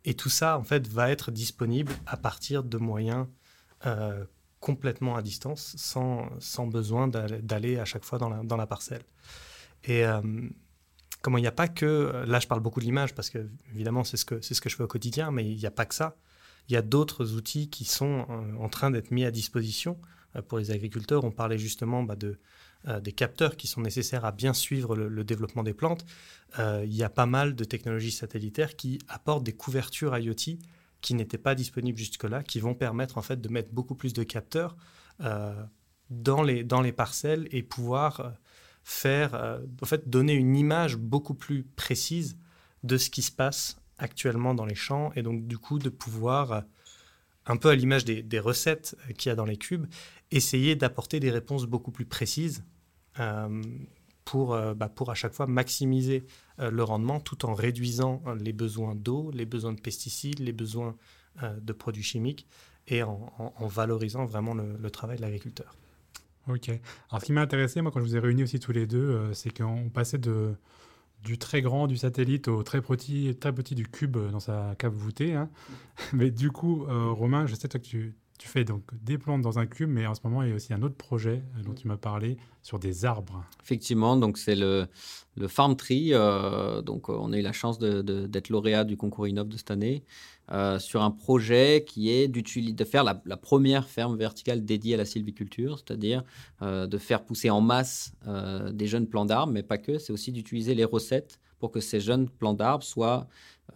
et 0.06 0.16
tout 0.16 0.30
ça, 0.30 0.58
en 0.58 0.64
fait, 0.64 0.88
va 0.88 1.12
être 1.12 1.30
disponible 1.30 1.94
à 2.08 2.18
partir 2.18 2.64
de 2.64 2.78
moyens 2.80 3.28
complètement 4.62 5.16
à 5.18 5.22
distance, 5.22 5.74
sans, 5.76 6.30
sans 6.40 6.68
besoin 6.68 7.10
d'aller 7.10 7.78
à 7.80 7.86
chaque 7.86 8.06
fois 8.06 8.20
dans 8.20 8.30
la, 8.30 8.44
dans 8.44 8.56
la 8.56 8.68
parcelle. 8.68 9.02
Et 9.84 10.06
euh, 10.06 10.22
comment 11.22 11.38
il 11.40 11.42
n'y 11.42 11.48
a 11.48 11.52
pas 11.52 11.68
que, 11.68 12.24
là 12.28 12.40
je 12.40 12.48
parle 12.48 12.62
beaucoup 12.62 12.80
de 12.80 12.86
l'image 12.86 13.14
parce 13.14 13.30
que 13.30 13.50
évidemment 13.74 14.04
c'est 14.04 14.18
ce, 14.18 14.24
que, 14.24 14.40
ce 14.40 14.62
que 14.62 14.70
je 14.70 14.76
fais 14.76 14.84
au 14.84 14.88
quotidien, 14.88 15.32
mais 15.32 15.44
il 15.50 15.58
n'y 15.58 15.66
a 15.66 15.72
pas 15.72 15.86
que 15.86 15.96
ça. 15.96 16.16
Il 16.70 16.74
y 16.74 16.78
a 16.78 16.84
d'autres 16.84 17.34
outils 17.34 17.70
qui 17.70 17.86
sont 17.86 18.26
euh, 18.30 18.64
en 18.64 18.70
train 18.70 18.92
d'être 18.92 19.12
mis 19.12 19.26
à 19.26 19.32
disposition 19.32 20.00
euh, 20.36 20.44
pour 20.44 20.60
les 20.60 20.70
agriculteurs. 20.70 21.24
On 21.24 21.32
parlait 21.32 21.58
justement 21.58 22.04
bah, 22.04 22.16
de, 22.16 22.40
des 23.02 23.12
capteurs 23.12 23.58
qui 23.58 23.68
sont 23.68 23.82
nécessaires 23.82 24.26
à 24.26 24.32
bien 24.32 24.54
suivre 24.54 24.96
le 24.96 25.24
développement 25.24 25.62
des 25.62 25.76
plantes. 25.76 26.04
il 26.58 26.92
y 26.92 27.04
a 27.04 27.10
pas 27.10 27.28
mal 27.28 27.54
de 27.54 27.64
technologies 27.64 28.10
satellitaires 28.12 28.76
qui 28.76 28.98
apportent 29.08 29.44
des 29.44 29.54
couvertures 29.54 30.18
IoT 30.18 30.58
qui 31.02 31.14
n'étaient 31.16 31.38
pas 31.38 31.56
disponibles 31.56 31.98
jusque-là, 31.98 32.44
qui 32.44 32.60
vont 32.60 32.74
permettre 32.74 33.18
en 33.18 33.22
fait 33.22 33.42
de 33.42 33.50
mettre 33.50 33.72
beaucoup 33.72 33.96
plus 33.96 34.14
de 34.14 34.24
capteurs 34.24 34.78
euh, 35.22 35.54
dans, 36.10 36.44
les, 36.44 36.64
dans 36.64 36.82
les 36.82 36.92
parcelles 36.92 37.48
et 37.52 37.64
pouvoir 37.64 38.20
euh, 38.20 38.30
faire, 38.84 39.36
euh, 39.36 39.60
en 39.82 39.86
fait, 39.86 40.10
donner 40.10 40.34
une 40.34 40.56
image 40.56 40.96
beaucoup 40.98 41.34
plus 41.34 41.64
précise 41.64 42.38
de 42.84 42.98
ce 42.98 43.10
qui 43.10 43.22
se 43.22 43.32
passe 43.32 43.78
actuellement 43.98 44.54
dans 44.54 44.66
les 44.66 44.76
champs 44.76 45.12
et 45.16 45.22
donc 45.22 45.46
du 45.46 45.58
coup 45.58 45.78
de 45.78 45.90
pouvoir, 45.90 46.64
un 47.46 47.58
peu 47.58 47.70
à 47.70 47.76
l'image 47.76 48.06
des, 48.06 48.24
des 48.24 48.40
recettes 48.40 48.96
qu'il 49.18 49.30
y 49.30 49.34
a 49.34 49.36
dans 49.36 49.46
les 49.46 49.58
cubes, 49.58 49.86
essayer 50.32 50.76
d'apporter 50.76 51.20
des 51.20 51.30
réponses 51.30 51.66
beaucoup 51.66 51.92
plus 51.92 52.06
précises 52.06 52.64
pour, 54.26 54.54
euh, 54.54 54.74
bah, 54.74 54.90
pour 54.90 55.12
à 55.12 55.16
chaque 55.16 55.34
fois 55.34 55.48
maximiser 55.48 56.26
euh, 56.60 56.72
le 56.72 56.84
rendement 56.84 57.20
tout 57.20 57.46
en 57.46 57.54
réduisant 57.54 58.22
euh, 58.28 58.36
les 58.36 58.54
besoins 58.54 58.96
d'eau, 58.96 59.32
les 59.32 59.46
besoins 59.46 59.74
de 59.74 59.82
pesticides, 59.82 60.40
les 60.40 60.54
besoins 60.54 60.96
de 61.62 61.72
produits 61.72 62.04
chimiques 62.04 62.46
et 62.88 63.04
en, 63.04 63.32
valorisant 63.62 64.26
vraiment 64.26 64.54
le, 64.54 64.90
travail 64.90 65.16
de 65.16 65.22
l'agriculteur. 65.22 65.78
Ok. 66.50 66.68
Alors 67.10 67.22
ce 67.22 67.26
qui 67.26 67.32
m'a 67.32 67.40
intéressé, 67.40 67.82
moi, 67.82 67.90
quand 67.90 68.02
je 68.02 68.06
vous 68.06 68.18
ai 68.18 68.20
réunis 68.20 68.44
aussi 68.44 68.60
tous 68.60 68.74
les 68.74 68.86
deux, 68.86 69.34
c'est 69.34 69.58
qu'on 69.58 69.90
passait 69.90 70.18
de, 70.18 70.54
du 71.24 71.38
très 71.38 71.62
grand 71.62 71.88
du 71.88 71.96
satellite 71.96 72.50
au 72.50 72.64
très 72.64 72.82
petit, 72.82 73.34
très 73.40 73.56
petit 73.56 73.76
du 73.76 73.88
cube 73.88 74.18
dans 74.30 74.42
sa 74.42 74.76
cave 74.78 74.94
voûtée. 74.94 75.36
Hein. 75.36 75.50
Mais 76.12 76.32
du 76.32 76.52
coup, 76.52 76.86
Romain, 76.86 77.48
je 77.48 77.56
sais 77.56 77.70
toi 77.70 77.80
que 77.80 77.86
tu, 77.86 78.14
tu 78.42 78.48
fais 78.48 78.64
donc 78.64 78.82
des 79.04 79.20
plantes 79.20 79.44
dans 79.44 79.60
un 79.60 79.68
cube, 79.68 79.88
mais 79.88 80.08
en 80.08 80.16
ce 80.16 80.22
moment, 80.24 80.42
il 80.42 80.50
y 80.50 80.52
a 80.52 80.56
aussi 80.56 80.74
un 80.74 80.82
autre 80.82 80.96
projet 80.96 81.44
euh, 81.56 81.62
dont 81.62 81.76
tu 81.76 81.88
m'as 81.88 81.98
parlé 81.98 82.38
sur 82.64 82.80
des 82.80 83.06
arbres. 83.06 83.46
Effectivement, 83.62 84.18
donc 84.18 84.40
c'est 84.40 84.56
le, 84.56 84.88
le 85.36 85.48
Farm 85.48 85.76
Tree. 85.76 86.10
Euh, 86.12 86.82
donc, 86.82 87.08
euh, 87.08 87.16
on 87.20 87.34
a 87.34 87.38
eu 87.38 87.44
la 87.44 87.52
chance 87.52 87.78
d'être 87.78 88.50
lauréat 88.50 88.84
du 88.84 88.98
concours 88.98 89.28
Innov 89.28 89.48
de 89.48 89.58
cette 89.58 89.70
année 89.70 90.04
sur 90.80 91.02
un 91.02 91.12
projet 91.12 91.86
qui 91.88 92.10
est 92.10 92.28
de 92.28 92.84
faire 92.84 93.06
la, 93.06 93.38
première 93.38 93.88
ferme 93.88 94.18
verticale 94.18 94.66
dédiée 94.66 94.96
à 94.96 94.98
la 94.98 95.06
sylviculture, 95.06 95.78
c'est-à-dire 95.80 96.26
de 96.62 96.98
faire 96.98 97.24
pousser 97.24 97.50
en 97.50 97.62
masse 97.62 98.12
des 98.74 98.86
jeunes 98.86 99.08
plants 99.08 99.24
d'arbres, 99.24 99.54
mais 99.54 99.64
pas 99.64 99.78
que, 99.78 99.98
c'est 99.98 100.12
aussi 100.12 100.34
d'utiliser 100.34 100.76
les 100.76 100.84
recettes 100.84 101.40
pour 101.58 101.72
que 101.72 101.80
ces 101.80 102.02
jeunes 102.02 102.28
plants 102.28 102.54
d'arbres 102.54 102.84
soient 102.84 103.28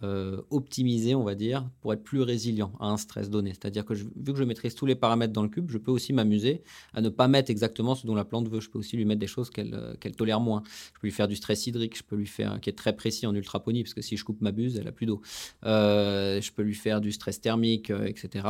euh, 0.02 0.42
on 0.50 1.24
va 1.24 1.34
dire, 1.34 1.68
pour 1.80 1.92
être 1.92 2.02
plus 2.02 2.20
résilient 2.20 2.72
à 2.80 2.88
un 2.88 2.96
stress 2.96 3.30
donné. 3.30 3.50
C'est-à-dire 3.50 3.84
que 3.84 3.94
vu 3.94 4.32
que 4.32 4.36
je 4.36 4.44
maîtrise 4.44 4.74
tous 4.74 4.86
les 4.86 4.94
paramètres 4.94 5.32
dans 5.32 5.42
le 5.42 5.48
cube, 5.48 5.70
je 5.70 5.78
peux 5.78 5.90
aussi 5.90 6.12
m'amuser 6.12 6.62
à 6.92 7.00
ne 7.00 7.08
pas 7.08 7.28
mettre 7.28 7.50
exactement 7.50 7.94
ce 7.94 8.06
dont 8.06 8.14
la 8.14 8.24
plante 8.24 8.48
veut. 8.48 8.60
Je 8.60 8.68
peux 8.68 8.78
aussi 8.78 8.96
lui 8.96 9.04
mettre 9.04 9.20
des 9.20 9.26
choses 9.26 9.50
qu'elle 9.50 9.74
euh, 9.74 10.10
tolère 10.16 10.40
moins. 10.40 10.62
Je 10.94 11.00
peux 11.00 11.06
lui 11.06 11.12
faire 11.12 11.28
du 11.28 11.36
stress 11.36 11.66
hydrique, 11.66 11.96
je 11.96 12.02
peux 12.02 12.16
lui 12.16 12.26
faire, 12.26 12.60
qui 12.60 12.70
est 12.70 12.74
très 12.74 12.94
précis 12.94 13.26
en 13.26 13.34
ultraponie, 13.34 13.82
parce 13.82 13.94
que 13.94 14.02
si 14.02 14.16
je 14.16 14.24
coupe 14.24 14.40
ma 14.40 14.52
buse, 14.52 14.76
elle 14.76 14.88
a 14.88 14.92
plus 14.92 15.06
d'eau. 15.06 15.22
Euh, 15.64 16.40
je 16.40 16.52
peux 16.52 16.62
lui 16.62 16.74
faire 16.74 17.00
du 17.00 17.12
stress 17.12 17.40
thermique, 17.40 17.90
etc. 17.90 18.46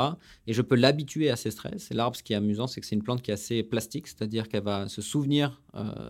Et 0.46 0.52
je 0.52 0.62
peux 0.62 0.76
l'habituer 0.76 1.30
à 1.30 1.36
ces 1.36 1.50
stress. 1.50 1.90
Et 1.90 1.94
l'arbre, 1.94 2.16
ce 2.16 2.22
qui 2.22 2.32
est 2.32 2.36
amusant, 2.36 2.66
c'est 2.66 2.80
que 2.80 2.86
c'est 2.86 2.96
une 2.96 3.02
plante 3.02 3.22
qui 3.22 3.30
est 3.30 3.34
assez 3.34 3.62
plastique, 3.62 4.08
c'est-à-dire 4.08 4.48
qu'elle 4.48 4.64
va 4.64 4.88
se 4.88 5.02
souvenir 5.02 5.62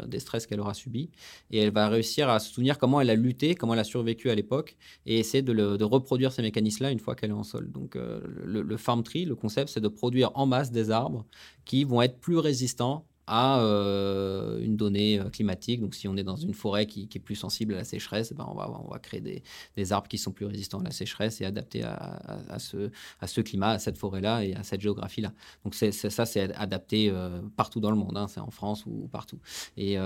des 0.07 0.21
stress 0.21 0.47
qu'elle 0.47 0.61
aura 0.61 0.75
subis 0.75 1.11
et 1.51 1.59
elle 1.59 1.73
va 1.73 1.89
réussir 1.89 2.29
à 2.29 2.39
se 2.39 2.53
souvenir 2.53 2.79
comment 2.79 3.01
elle 3.01 3.11
a 3.11 3.17
lutté, 3.17 3.57
comment 3.57 3.75
elle 3.75 3.81
a 3.81 3.85
survécu 3.85 4.31
à 4.31 4.35
l'époque 4.37 4.77
et 5.07 5.25
de, 5.35 5.85
reproduire 5.85 6.33
ces 6.33 6.43
mécanismes-là 6.43 6.91
une 6.91 6.99
fois 6.99 7.15
qu'elle 7.15 7.31
est 7.31 7.35
en 7.35 7.43
sol. 7.43 7.71
Donc 7.71 7.97
euh, 7.97 8.21
le, 8.45 8.77
farm 8.77 9.03
tree, 9.03 9.25
le 9.25 9.35
concept, 9.35 9.71
c'est 9.71 9.81
de 9.81 9.89
produire 9.89 10.31
en 10.35 10.47
masse 10.47 10.71
des 10.71 10.91
arbres 10.91 11.25
qui 11.65 11.85
vont 11.85 12.03
être 12.03 12.19
plus 12.19 12.39
résistants 12.39 13.07
à 13.27 13.61
euh, 13.61 14.61
une 14.61 14.77
donnée 14.77 15.19
euh, 15.19 15.31
climatique. 15.31 15.81
Donc, 15.81 15.95
si 15.95 16.07
on 16.07 16.17
est 16.17 16.23
dans 16.23 16.37
une 16.37 16.55
forêt 16.55 16.87
qui, 16.87 17.09
est 17.13 17.19
plus 17.19 17.35
sensible 17.35 17.75
à 17.75 17.79
la 17.79 17.85
sécheresse, 17.85 18.33
ben 18.33 18.47
on, 18.49 18.55
va, 18.55 18.71
on 18.85 18.89
va 18.89 18.99
créer 18.99 19.21
des, 19.21 19.93
arbres 19.93 20.09
qui 20.09 20.19
sont 20.19 20.33
plus 20.33 20.47
résistants 20.47 20.81
à 20.81 20.85
la 20.85 20.91
sécheresse 20.91 21.41
et 21.41 21.45
adaptés 21.45 21.83
à, 21.83 22.59
ce, 22.59 22.91
à 23.21 23.27
ce 23.27 23.41
climat, 23.41 23.71
à 23.71 23.79
cette 23.79 23.99
forêt-là 23.99 24.45
et 24.45 24.55
à 24.55 24.63
cette 24.63 24.81
géographie-là. 24.81 25.33
Donc, 25.65 25.75
ça, 25.75 26.27
c'est 26.27 26.55
adapté 26.55 27.11
euh, 27.11 27.41
partout 27.57 27.81
dans 27.81 27.91
le 27.91 27.97
monde, 27.97 28.17
hein, 28.17 28.29
c'est 28.29 28.41
en 28.41 28.51
France 28.51 28.85
ou, 28.87 29.09
partout. 29.09 29.41
Et, 29.77 29.97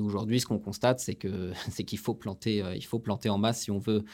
aujourd'hui, 0.00 0.40
ce 0.40 0.46
qu'on 0.46 0.58
constate, 0.58 1.00
c'est, 1.00 1.14
que, 1.14 1.52
c'est 1.70 1.84
qu'il 1.84 1.98
faut 1.98 2.14
planter, 2.14 2.62
il 2.74 2.84
faut 2.84 2.98
planter 2.98 3.28
en 3.28 3.38
masse 3.38 3.62
si 3.62 3.70
on 3.70 3.78
veut 3.78 4.04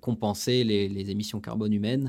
compenser 0.00 0.64
les, 0.64 0.88
les, 0.88 1.10
émissions 1.10 1.40
carbone 1.40 1.72
humaines. 1.72 2.08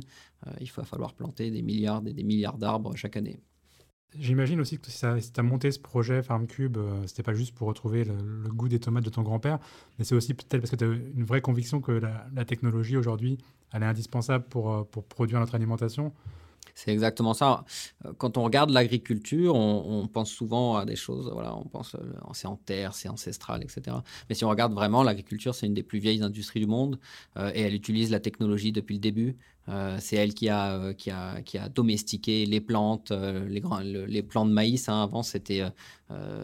il 0.60 0.72
va 0.72 0.84
falloir 0.84 1.14
planter 1.14 1.50
des 1.52 1.62
milliards 1.62 2.04
et 2.06 2.14
des 2.14 2.24
milliards 2.24 2.58
d'arbres 2.58 2.96
chaque 2.96 3.18
année. 3.18 3.40
J'imagine 4.20 4.60
aussi 4.60 4.78
que 4.78 4.92
si 4.92 5.32
tu 5.32 5.40
as 5.40 5.44
monté 5.44 5.72
ce 5.72 5.80
projet 5.80 6.22
FarmCube, 6.22 6.76
euh, 6.76 7.08
c'était 7.08 7.24
pas 7.24 7.34
juste 7.34 7.56
pour 7.56 7.70
retrouver 7.70 8.04
le, 8.04 8.50
goût 8.50 8.68
des 8.68 8.80
tomates 8.80 9.06
de 9.06 9.10
ton 9.10 9.22
grand-père, 9.22 9.58
mais 9.98 10.04
c'est 10.04 10.16
aussi 10.16 10.34
peut-être 10.34 10.60
parce 10.60 10.72
que 10.72 10.76
tu 10.76 10.84
as 10.84 10.88
une 10.88 11.24
vraie 11.24 11.40
conviction 11.40 11.80
que 11.80 11.94
la, 11.94 12.46
technologie 12.46 12.98
aujourd'hui, 12.98 13.38
elle 13.72 13.84
est 13.84 13.86
indispensable 13.86 14.44
pour, 14.50 14.74
euh, 14.74 14.84
pour 14.84 15.06
produire 15.06 15.40
notre 15.40 15.56
alimentation. 15.56 16.12
C'est 16.76 16.92
exactement 16.92 17.34
ça. 17.34 17.64
Euh, 18.06 18.12
quand 18.18 18.38
on 18.38 18.44
regarde 18.44 18.72
l'agriculture, 18.72 19.56
on, 19.56 20.06
pense 20.08 20.30
souvent 20.30 20.76
à 20.76 20.86
des 20.86 20.98
choses, 20.98 21.30
voilà, 21.32 21.56
on 21.56 21.64
pense 21.64 21.96
c'est 22.34 22.48
en 22.48 22.58
terre, 22.58 22.94
c'est 22.96 23.08
ancestral, 23.08 23.64
etc. 23.64 23.96
Mais 24.28 24.36
si 24.36 24.44
on 24.44 24.50
regarde 24.50 24.74
vraiment, 24.74 25.04
l'agriculture, 25.04 25.56
c'est 25.56 25.68
une 25.68 25.74
des 25.74 25.84
plus 25.84 26.00
vieilles 26.00 26.22
industries 26.22 26.60
du 26.60 26.68
monde 26.68 27.00
et 27.38 27.62
elle 27.62 27.74
utilise 27.74 28.12
la 28.12 28.20
technologie 28.20 28.74
depuis 28.74 28.96
le 28.96 29.02
début. 29.02 29.38
Euh, 29.70 29.98
c'est 30.00 30.16
elle 30.16 30.34
qui 30.34 30.50
a, 30.50 30.74
euh, 30.74 30.94
qui, 30.94 31.12
a, 31.12 31.42
qui 31.42 31.58
a 31.58 31.70
domestiqué 31.70 32.46
les 32.46 32.62
plantes, 32.62 33.12
euh, 33.12 33.48
les, 33.48 33.62
grands, 33.62 33.80
les 33.80 34.24
plants 34.24 34.46
de 34.46 34.52
maïs. 34.52 34.90
Hein. 34.90 35.04
Avant, 35.04 35.24
c'était 35.24 35.64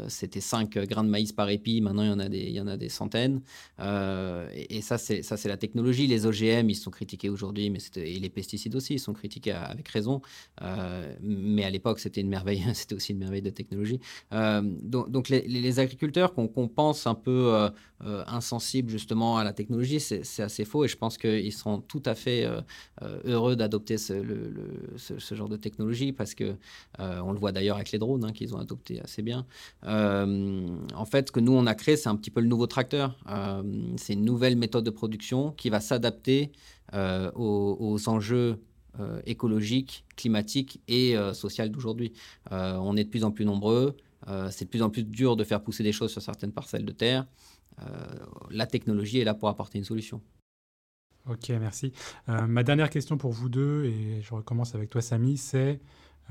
c'était 0.08 0.42
5 0.42 0.78
grains 0.80 1.04
de 1.04 1.10
maïs 1.10 1.32
par 1.32 1.50
épi. 1.50 1.82
Maintenant, 1.82 2.04
il 2.04 2.10
y 2.10 2.12
en 2.12 2.20
a 2.20 2.30
des, 2.30 2.40
il 2.40 2.52
y 2.52 2.62
en 2.62 2.68
a 2.68 2.78
des 2.78 2.90
centaines. 2.90 3.42
et, 3.80 4.82
ça, 4.82 4.98
c'est 4.98 5.46
la 5.46 5.58
technologie. 5.58 6.08
Les 6.08 6.26
OGM, 6.26 6.70
ils 6.70 6.76
sont 6.76 6.92
critiqués 6.92 7.30
aujourd'hui, 7.30 7.70
mais 7.70 7.80
et 7.96 8.20
les 8.20 8.30
pesticides 8.30 8.76
aussi, 8.76 8.96
ils 8.96 9.00
sont 9.00 9.14
critiqués 9.14 9.52
avec 9.52 9.88
raison. 9.88 10.22
mais 11.22 11.64
à 11.64 11.70
l'époque, 11.70 12.00
c'était 12.00 12.22
une 12.22 12.30
merveille. 12.30 12.64
c'était 12.74 12.96
aussi 12.96 13.14
une 13.14 13.20
merveille 13.20 13.42
de 13.42 13.50
technologie. 13.50 14.00
donc, 14.32 15.30
les, 15.30 15.80
agriculteurs 15.80 16.34
qu'on 16.34 16.68
pense 16.68 17.08
un 17.08 17.16
peu 17.16 17.70
insensibles 18.02 18.90
justement 18.90 19.38
à 19.38 19.44
la 19.44 19.54
technologie, 19.54 20.00
c'est 20.00 20.44
assez 20.44 20.66
faux. 20.66 20.86
Et 20.86 20.88
je 20.88 20.98
pense 20.98 21.18
qu'ils 21.18 21.54
seront 21.54 21.80
tout 21.80 22.04
à 22.06 22.16
fait 22.16 22.46
euh, 23.04 23.20
heureux 23.26 23.56
d'adopter 23.56 23.98
ce, 23.98 24.24
genre 25.32 25.50
de 25.50 25.58
technologie 25.58 26.12
parce 26.12 26.34
que 26.34 26.56
euh, 27.00 27.20
on 27.22 27.32
le 27.32 27.40
voit 27.40 27.52
d'ailleurs 27.52 27.76
avec 27.76 27.92
les 27.92 28.00
drones 28.00 28.26
hein, 28.26 28.32
qu'ils 28.32 28.56
ont 28.56 28.60
adopté 28.60 29.02
assez 29.02 29.22
bien. 29.22 29.46
Euh, 29.84 30.68
en 30.96 31.06
fait, 31.06 31.28
ce 31.28 31.32
que 31.32 31.40
nous 31.40 31.54
on 31.54 31.66
a 31.66 31.76
créé, 31.76 31.98
c'est 31.98 32.10
un 32.10 32.16
petit 32.16 32.32
peu 32.32 32.42
le 32.42 32.48
nouveau 32.48 32.68
tracteur. 32.68 33.18
c'est 33.98 34.14
une 34.14 34.26
nouvelle 34.26 34.56
méthode 34.56 34.84
de 34.84 34.90
production 34.90 35.52
qui 35.52 35.70
va 35.70 35.80
s'adapter 35.80 36.52
aux, 36.94 38.00
enjeux 38.08 38.60
écologiques, 39.26 40.06
climatiques 40.16 40.82
et 40.88 41.16
sociaux 41.34 41.68
d'aujourd'hui. 41.68 42.14
on 42.52 42.96
est 42.98 43.04
de 43.04 43.10
plus 43.10 43.24
en 43.24 43.32
plus 43.32 43.46
nombreux. 43.46 43.98
c'est 44.50 44.66
de 44.66 44.70
plus 44.70 44.82
en 44.82 44.90
plus 44.90 45.04
dur 45.04 45.36
de 45.36 45.44
faire 45.44 45.62
pousser 45.62 45.84
des 45.84 45.92
choses 45.92 46.12
sur 46.12 46.22
certaines 46.22 46.52
parcelles 46.52 46.86
de 46.86 46.92
terre. 46.92 47.26
la 48.50 48.66
technologie 48.66 49.20
est 49.20 49.26
là 49.26 49.34
pour 49.34 49.50
apporter 49.50 49.78
une 49.78 49.86
solution. 49.86 50.22
Ok, 51.30 51.50
merci. 51.50 51.92
Euh, 52.30 52.48
ma 52.48 52.64
dernière 52.64 52.90
question 52.90 53.18
pour 53.18 53.32
vous 53.32 53.50
deux, 53.50 53.86
et 53.86 54.22
je 54.22 54.34
recommence 54.34 54.76
avec 54.76 54.90
toi 54.90 55.02
Samy, 55.02 55.36
c'est 55.38 55.82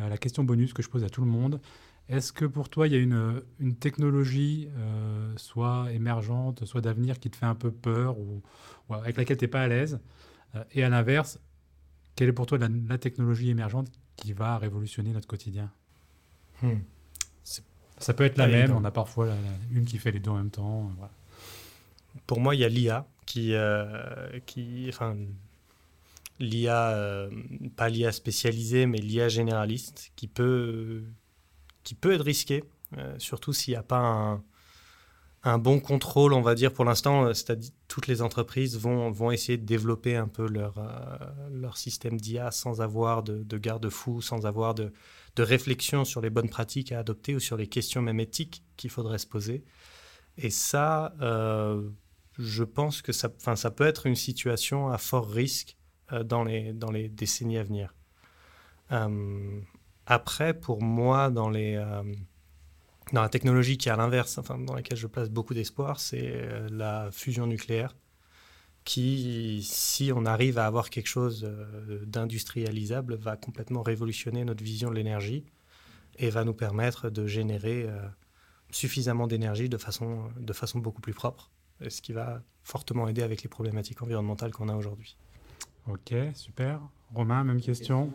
euh, 0.00 0.08
la 0.08 0.16
question 0.16 0.42
bonus 0.42 0.72
que 0.72 0.82
je 0.82 0.88
pose 0.88 1.04
à 1.04 1.10
tout 1.10 1.20
le 1.20 1.26
monde. 1.26 1.60
Est-ce 2.08 2.32
que 2.32 2.44
pour 2.44 2.68
toi, 2.68 2.86
il 2.86 2.92
y 2.92 2.96
a 2.96 3.00
une, 3.00 3.42
une 3.58 3.74
technologie, 3.74 4.68
euh, 4.76 5.32
soit 5.36 5.88
émergente, 5.92 6.64
soit 6.64 6.80
d'avenir, 6.80 7.18
qui 7.18 7.30
te 7.30 7.36
fait 7.36 7.46
un 7.46 7.54
peu 7.56 7.70
peur 7.72 8.16
ou, 8.18 8.42
avec 8.90 9.16
laquelle 9.16 9.36
tu 9.36 9.44
n'es 9.44 9.48
pas 9.48 9.62
à 9.62 9.68
l'aise 9.68 9.98
Et 10.72 10.84
à 10.84 10.88
l'inverse, 10.88 11.40
quelle 12.14 12.28
est 12.28 12.32
pour 12.32 12.46
toi 12.46 12.58
la, 12.58 12.98
technologie 12.98 13.50
émergente 13.50 13.88
qui 14.16 14.32
va 14.32 14.56
révolutionner 14.58 15.12
notre 15.12 15.26
quotidien? 15.26 15.70
Hmm. 16.62 16.78
Ça 17.98 18.12
peut 18.12 18.24
être 18.24 18.36
la 18.36 18.46
même, 18.46 18.72
on 18.72 18.84
a 18.84 18.90
parfois 18.90 19.28
une 19.72 19.86
qui 19.86 19.98
fait 19.98 20.10
les 20.10 20.20
deux 20.20 20.30
en 20.30 20.36
même 20.36 20.50
temps. 20.50 20.92
Pour 22.26 22.40
moi, 22.40 22.54
il 22.54 22.60
y 22.60 22.64
a 22.64 22.68
l'IA 22.68 23.06
qui, 23.24 23.54
euh, 23.54 24.38
qui 24.46 24.86
enfin, 24.88 25.16
l'IA, 26.38 26.90
euh, 26.90 27.30
pas 27.76 27.88
l'IA 27.88 28.12
spécialisée, 28.12 28.86
mais 28.86 28.98
l'IA 28.98 29.28
généraliste, 29.28 30.12
qui 30.16 30.28
peut, 30.28 31.04
qui 31.86 31.94
peut 31.94 32.12
être 32.12 32.24
risqué, 32.24 32.64
euh, 32.98 33.14
surtout 33.18 33.52
s'il 33.52 33.72
n'y 33.72 33.78
a 33.78 33.82
pas 33.82 34.42
un, 35.44 35.58
bon 35.58 35.78
contrôle, 35.78 36.32
on 36.32 36.42
va 36.42 36.56
dire, 36.56 36.72
pour 36.72 36.84
l'instant, 36.84 37.32
c'est-à-dire 37.32 37.70
toutes 37.86 38.08
les 38.08 38.20
entreprises 38.20 38.76
vont, 38.76 39.12
vont 39.12 39.30
essayer 39.30 39.56
de 39.56 39.64
développer 39.64 40.16
un 40.16 40.26
peu 40.26 40.48
leur, 40.48 40.74
leur 41.52 41.76
système 41.76 42.20
d'IA 42.20 42.50
sans 42.50 42.80
avoir 42.80 43.22
de, 43.22 43.44
de 43.44 43.56
garde-fous, 43.56 44.22
sans 44.22 44.44
avoir 44.44 44.74
de, 44.74 44.92
réflexion 45.38 46.04
sur 46.04 46.20
les 46.20 46.30
bonnes 46.30 46.48
pratiques 46.48 46.90
à 46.90 46.98
adopter 46.98 47.36
ou 47.36 47.40
sur 47.40 47.56
les 47.56 47.68
questions 47.68 48.02
même 48.02 48.18
éthiques 48.18 48.64
qu'il 48.76 48.90
faudrait 48.90 49.18
se 49.18 49.26
poser. 49.28 49.62
Et 50.36 50.50
ça, 50.50 51.14
je 52.38 52.64
pense 52.64 53.02
que 53.02 53.12
ça, 53.12 53.30
ça 53.54 53.70
peut 53.70 53.86
être 53.86 54.06
une 54.06 54.16
situation 54.16 54.88
à 54.88 54.98
fort 54.98 55.30
risque 55.30 55.76
euh, 56.12 56.22
dans, 56.22 56.44
les, 56.44 56.72
dans 56.72 56.90
les 56.90 57.08
décennies 57.08 57.58
à 57.58 57.64
venir. 57.64 57.94
Euh, 58.92 59.60
après, 60.06 60.54
pour 60.54 60.82
moi, 60.82 61.30
dans, 61.30 61.48
les, 61.48 61.76
euh, 61.76 62.02
dans 63.12 63.22
la 63.22 63.28
technologie 63.28 63.76
qui 63.78 63.88
est 63.88 63.92
à 63.92 63.96
l'inverse, 63.96 64.38
enfin, 64.38 64.58
dans 64.58 64.74
laquelle 64.74 64.98
je 64.98 65.06
place 65.06 65.30
beaucoup 65.30 65.54
d'espoir, 65.54 66.00
c'est 66.00 66.48
la 66.70 67.10
fusion 67.10 67.46
nucléaire, 67.46 67.94
qui, 68.84 69.62
si 69.64 70.12
on 70.14 70.24
arrive 70.26 70.58
à 70.58 70.66
avoir 70.66 70.90
quelque 70.90 71.08
chose 71.08 71.48
d'industrialisable, 72.04 73.16
va 73.16 73.36
complètement 73.36 73.82
révolutionner 73.82 74.44
notre 74.44 74.62
vision 74.62 74.90
de 74.90 74.94
l'énergie 74.94 75.44
et 76.18 76.30
va 76.30 76.44
nous 76.44 76.54
permettre 76.54 77.10
de 77.10 77.26
générer 77.26 77.88
suffisamment 78.70 79.26
d'énergie 79.26 79.68
de 79.68 79.76
façon, 79.76 80.28
de 80.38 80.52
façon 80.52 80.78
beaucoup 80.78 81.00
plus 81.00 81.14
propre 81.14 81.50
ce 81.88 82.00
qui 82.00 82.12
va 82.12 82.42
fortement 82.62 83.08
aider 83.08 83.22
avec 83.22 83.42
les 83.42 83.48
problématiques 83.48 84.02
environnementales 84.02 84.52
qu'on 84.52 84.68
a 84.68 84.74
aujourd'hui. 84.74 85.16
Ok, 85.88 86.14
super. 86.34 86.80
Romain, 87.14 87.44
même 87.44 87.60
question 87.60 88.12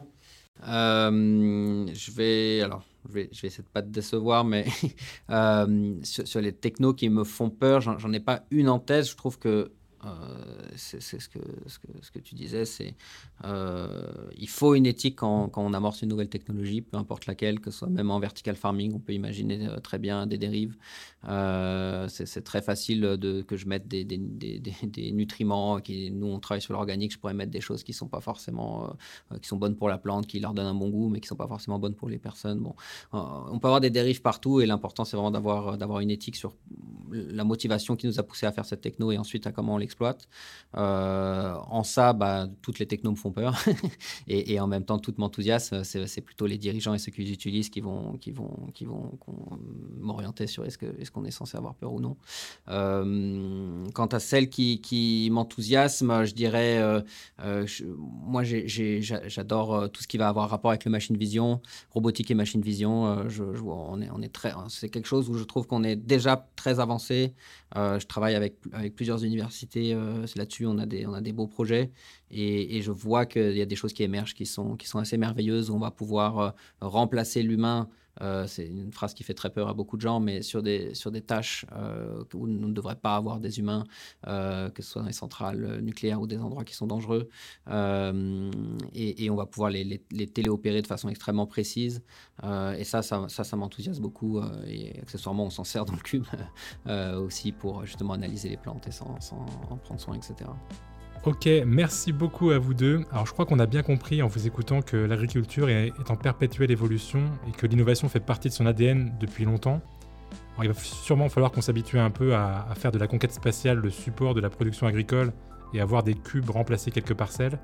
euh, 0.68 1.88
je 1.94 2.12
vais 2.12 2.62
alors 2.62 2.84
je 3.08 3.14
vais, 3.14 3.30
je 3.32 3.42
vais 3.42 3.48
essayer 3.48 3.64
de 3.64 3.70
pas 3.70 3.82
te 3.82 3.88
décevoir, 3.88 4.44
mais 4.46 4.66
euh, 5.30 5.96
sur, 6.04 6.42
les 6.42 6.54
technos 6.54 6.94
qui 6.94 7.10
me 7.10 7.24
font 7.24 7.50
peur, 7.50 7.82
j'en 7.82 8.14
ai 8.14 8.20
pas 8.20 8.44
une 8.52 8.70
en 8.70 8.80
tête. 8.80 9.10
Je 9.10 9.16
trouve 9.16 9.40
que 9.40 9.72
c'est 10.76 11.02
ce 11.02 11.30
que, 11.30 11.40
ce, 11.68 11.80
que, 11.80 11.88
ce 12.02 12.12
que 12.12 12.20
tu 12.20 12.36
disais, 12.36 12.66
c'est 12.66 12.96
euh, 13.44 14.08
il 14.38 14.50
faut 14.50 14.76
une 14.76 14.86
éthique 14.86 15.18
quand, 15.18 15.50
quand, 15.50 15.64
on 15.64 15.74
amorce 15.74 16.02
une 16.02 16.10
nouvelle 16.10 16.30
technologie, 16.30 16.82
peu 16.82 16.98
importe 16.98 17.26
laquelle, 17.26 17.60
que 17.60 17.72
ce 17.72 17.80
soit 17.80 17.90
même 17.90 18.10
en 18.10 18.20
vertical 18.20 18.56
farming, 18.56 18.94
on 18.96 19.00
peut 19.00 19.14
imaginer 19.14 19.68
euh, 19.68 19.78
très 19.78 20.00
bien 20.00 20.26
des 20.28 20.38
dérives. 20.38 20.76
c'est 22.08 22.44
très 22.44 22.62
facile 22.62 23.02
de, 23.02 23.42
que 23.42 23.56
je 23.56 23.68
mette 23.68 23.88
des, 23.88 24.04
des, 24.04 24.18
des, 24.18 24.60
des, 24.60 25.12
nutriments, 25.12 25.80
qui, 25.80 26.12
nous 26.12 26.28
on 26.28 26.40
travaille 26.40 26.62
sur 26.62 26.74
l'organique, 26.74 27.14
je 27.14 27.20
pourrais 27.20 27.34
mettre 27.34 27.52
des 27.52 27.62
choses 27.62 27.84
qui 27.84 27.94
sont 27.94 28.08
pas 28.08 28.22
forcément, 28.22 28.96
qui 29.42 29.48
sont 29.48 29.58
bonnes 29.58 29.76
pour 29.76 29.90
la 29.90 29.98
plante, 29.98 30.26
qui 30.28 30.40
leur 30.40 30.54
donnent 30.54 30.68
un 30.68 30.74
bon 30.74 30.90
goût, 30.90 31.10
mais 31.10 31.20
qui 31.20 31.28
sont 31.28 31.36
pas 31.36 31.48
forcément 31.48 31.80
bonnes 31.80 31.96
pour 31.96 32.10
les 32.10 32.18
personnes. 32.20 32.60
Bon, 32.60 32.76
on 33.12 33.60
peut 33.60 33.68
avoir 33.68 33.82
des 33.82 33.90
dérives 33.90 34.22
partout 34.22 34.62
et 34.62 34.66
l'important 34.66 35.06
c'est 35.06 35.18
vraiment 35.18 35.32
d'avoir 35.32 36.00
une 36.00 36.12
éthique 36.12 36.36
sur 36.36 36.56
la 37.12 37.44
motivation 37.44 37.96
qui 37.96 38.08
nous 38.08 38.20
a 38.20 38.24
poussé 38.24 38.46
à 38.46 38.52
faire 38.52 38.66
cette 38.66 38.82
techno 38.82 39.12
et 39.12 39.18
ensuite 39.18 39.46
à 39.48 39.52
comment 39.52 39.76
on 39.76 39.78
l'exploite. 39.92 40.28
Euh, 40.78 41.54
en 41.68 41.84
ça, 41.84 42.14
bah, 42.14 42.48
toutes 42.62 42.80
les 42.80 42.86
technos 42.86 43.12
me 43.12 43.16
font 43.18 43.32
peur 43.32 43.62
et, 44.28 44.60
en 44.60 44.68
même 44.68 44.86
temps, 44.86 45.00
tout 45.00 45.14
m'enthousiasme. 45.18 45.84
C'est 45.84 46.22
plutôt 46.22 46.46
les 46.46 46.58
dirigeants 46.58 46.94
et 46.94 46.98
ceux 46.98 47.12
qui 47.12 47.24
les 47.24 47.32
utilisent 47.32 47.70
qui 47.70 47.82
vont, 47.82 48.14
qui 48.14 48.32
vont, 48.32 48.70
qui 48.74 48.86
vont 48.86 49.12
m'orienter 50.00 50.48
sur 50.48 50.66
est-ce 50.66 51.12
qu'on 51.12 51.26
est, 51.26 51.32
censé 51.32 51.58
avoir 51.58 51.76
peur 51.76 51.94
ou 51.94 52.00
non. 52.00 52.16
Euh, 52.70 53.86
quant 53.94 54.08
à 54.08 54.20
celle 54.20 54.50
qui, 54.50 54.82
qui 54.82 55.30
m'enthousiasme, 55.32 56.24
je 56.24 56.34
dirais, 56.34 56.80
euh, 56.80 57.66
moi 57.98 58.44
j'adore 58.44 59.92
tout 59.92 60.02
ce 60.02 60.08
qui 60.08 60.18
va 60.18 60.30
avoir 60.30 60.50
rapport 60.50 60.72
avec 60.72 60.86
le 60.86 60.92
machine 60.92 61.18
vision, 61.18 61.62
robotique 61.92 62.32
et 62.32 62.36
machine 62.36 62.62
vision. 62.62 63.28
On 63.66 64.22
est, 64.22 64.34
très, 64.34 64.54
c'est 64.70 64.90
quelque 64.90 65.08
chose 65.08 65.30
où 65.30 65.38
je 65.38 65.44
trouve 65.44 65.68
qu'on 65.68 65.84
est 65.84 65.96
déjà 65.96 66.48
très 66.56 66.80
avancé 66.80 67.34
euh, 67.78 68.00
je 68.00 68.08
travaille 68.08 68.36
avec 68.36 68.56
plusieurs 68.96 69.24
universités 69.24 69.81
euh, 69.94 70.26
là-dessus. 70.36 70.66
On, 70.66 70.78
a 70.78 70.86
des, 70.86 71.06
on 71.06 71.14
a 71.14 71.22
des 71.22 71.34
beaux 71.34 71.48
projets 71.48 71.92
et, 72.32 72.82
je 72.82 72.92
vois 72.92 73.26
qu'il 73.26 73.58
y 73.58 73.62
a 73.62 73.66
des 73.66 73.76
choses 73.76 73.94
qui 73.94 74.04
émergent 74.04 74.34
qui 74.34 74.46
sont, 74.46 74.76
qui 74.76 74.88
sont 74.88 75.00
assez 75.00 75.18
merveilleuses. 75.18 75.70
On 75.70 75.80
va 75.80 75.92
pouvoir 75.92 76.40
euh, 76.40 76.52
remplacer 76.82 77.44
l'humain 77.44 77.90
euh, 78.22 78.46
c'est 78.46 78.68
une 78.68 78.92
phrase 78.92 79.14
qui 79.14 79.24
fait 79.24 79.34
très 79.34 79.50
peur 79.50 79.70
à 79.70 79.74
beaucoup 79.74 79.96
de 79.96 80.02
gens, 80.02 80.20
mais 80.20 80.42
sur 80.42 80.62
des, 80.62 80.94
sur 80.94 81.12
des 81.12 81.22
tâches 81.22 81.66
euh, 81.72 82.24
où 82.34 82.44
on 82.44 82.48
ne 82.48 82.74
devrait 82.74 82.98
pas 82.98 83.16
avoir 83.16 83.40
des 83.40 83.58
humains, 83.58 83.86
que 84.26 84.84
ce 84.84 84.92
soit 84.92 85.02
dans 85.02 85.08
les 85.08 85.14
centrales 85.14 85.80
nucléaires 85.82 86.20
ou 86.20 86.28
des 86.28 86.38
endroits 86.38 86.66
qui 86.66 86.76
sont 86.76 86.88
dangereux. 86.88 87.30
Et, 87.70 89.30
on 89.30 89.36
va 89.36 89.46
pouvoir 89.46 89.72
les, 89.72 90.04
téléopérer 90.28 90.82
de 90.82 90.88
façon 90.88 91.08
extrêmement 91.08 91.48
précise. 91.48 92.04
et 92.44 92.84
ça, 92.84 93.02
ça, 93.02 93.28
ça, 93.30 93.56
m'enthousiasme 93.56 94.02
beaucoup. 94.02 94.42
et 94.68 95.00
accessoirement, 95.00 95.46
on 95.46 95.50
s'en 95.50 95.64
sert 95.64 95.86
dans 95.86 95.96
le 95.96 96.00
cube 96.00 96.26
aussi 97.16 97.54
pour 97.54 97.86
justement 97.86 98.14
analyser 98.14 98.50
les 98.50 98.58
plantes 98.58 98.88
et 98.88 98.92
s'en 98.92 99.16
en 99.70 99.78
prendre 99.78 100.02
soin, 100.02 100.16
etc. 100.16 100.50
Ok, 101.24 101.48
merci 101.68 102.14
beaucoup 102.14 102.50
à 102.50 102.58
vous 102.58 102.74
deux. 102.74 103.02
Alors 103.12 103.28
je 103.28 103.32
crois 103.32 103.46
qu'on 103.46 103.60
a 103.60 103.68
bien 103.68 103.84
compris 103.84 104.24
en 104.24 104.28
vous 104.28 104.48
écoutant 104.48 104.82
que 104.82 104.98
l'agriculture 104.98 105.70
est, 105.70 105.92
en 106.10 106.16
perpétuelle 106.16 106.72
évolution 106.72 107.26
et 107.48 107.52
que 107.52 107.68
l'innovation 107.68 108.10
fait 108.10 108.20
partie 108.20 108.50
de 108.50 108.54
son 108.54 108.66
ADN 108.66 109.14
depuis 109.20 109.46
longtemps. 109.46 109.82
il 110.64 110.68
va 110.68 110.74
sûrement 110.74 111.30
falloir 111.30 111.52
qu'on 111.52 111.62
s'habitue 111.62 112.00
un 112.00 112.10
peu 112.10 112.34
à, 112.34 112.66
faire 112.76 112.92
de 112.92 112.98
la 112.98 113.06
conquête 113.06 113.34
spatiale 113.34 113.78
le 113.78 113.92
support 113.92 114.34
de 114.34 114.42
la 114.42 114.50
production 114.50 114.88
agricole 114.88 115.32
et 115.76 115.80
à 115.80 115.86
voir 115.86 116.02
des 116.02 116.16
cubes 116.16 116.50
remplacer 116.50 116.90
quelques 116.90 117.14
parcelles. 117.14 117.60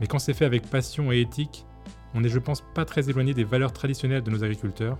Mais 0.00 0.06
quand 0.06 0.18
c'est 0.18 0.32
fait 0.32 0.46
avec 0.46 0.66
passion 0.70 1.12
et 1.12 1.20
éthique, 1.20 1.66
on 2.14 2.22
n'est 2.22 2.30
je 2.30 2.38
pense 2.38 2.64
pas 2.74 2.86
très 2.86 3.10
éloigné 3.10 3.34
des 3.34 3.44
valeurs 3.44 3.74
traditionnelles 3.74 4.22
de 4.22 4.30
nos 4.30 4.42
agriculteurs. 4.42 4.96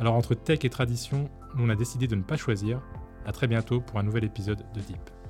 Alors 0.00 0.16
entre 0.16 0.34
tech 0.34 0.58
et 0.64 0.70
tradition, 0.70 1.30
on 1.58 1.70
a 1.70 1.76
décidé 1.76 2.06
de 2.06 2.14
ne 2.14 2.22
pas 2.22 2.36
choisir. 2.36 2.82
A 3.24 3.32
très 3.32 3.46
bientôt 3.46 3.80
pour 3.80 3.98
un 3.98 4.02
nouvel 4.02 4.24
épisode 4.24 4.66
de 4.74 4.80
Deep. 4.80 5.21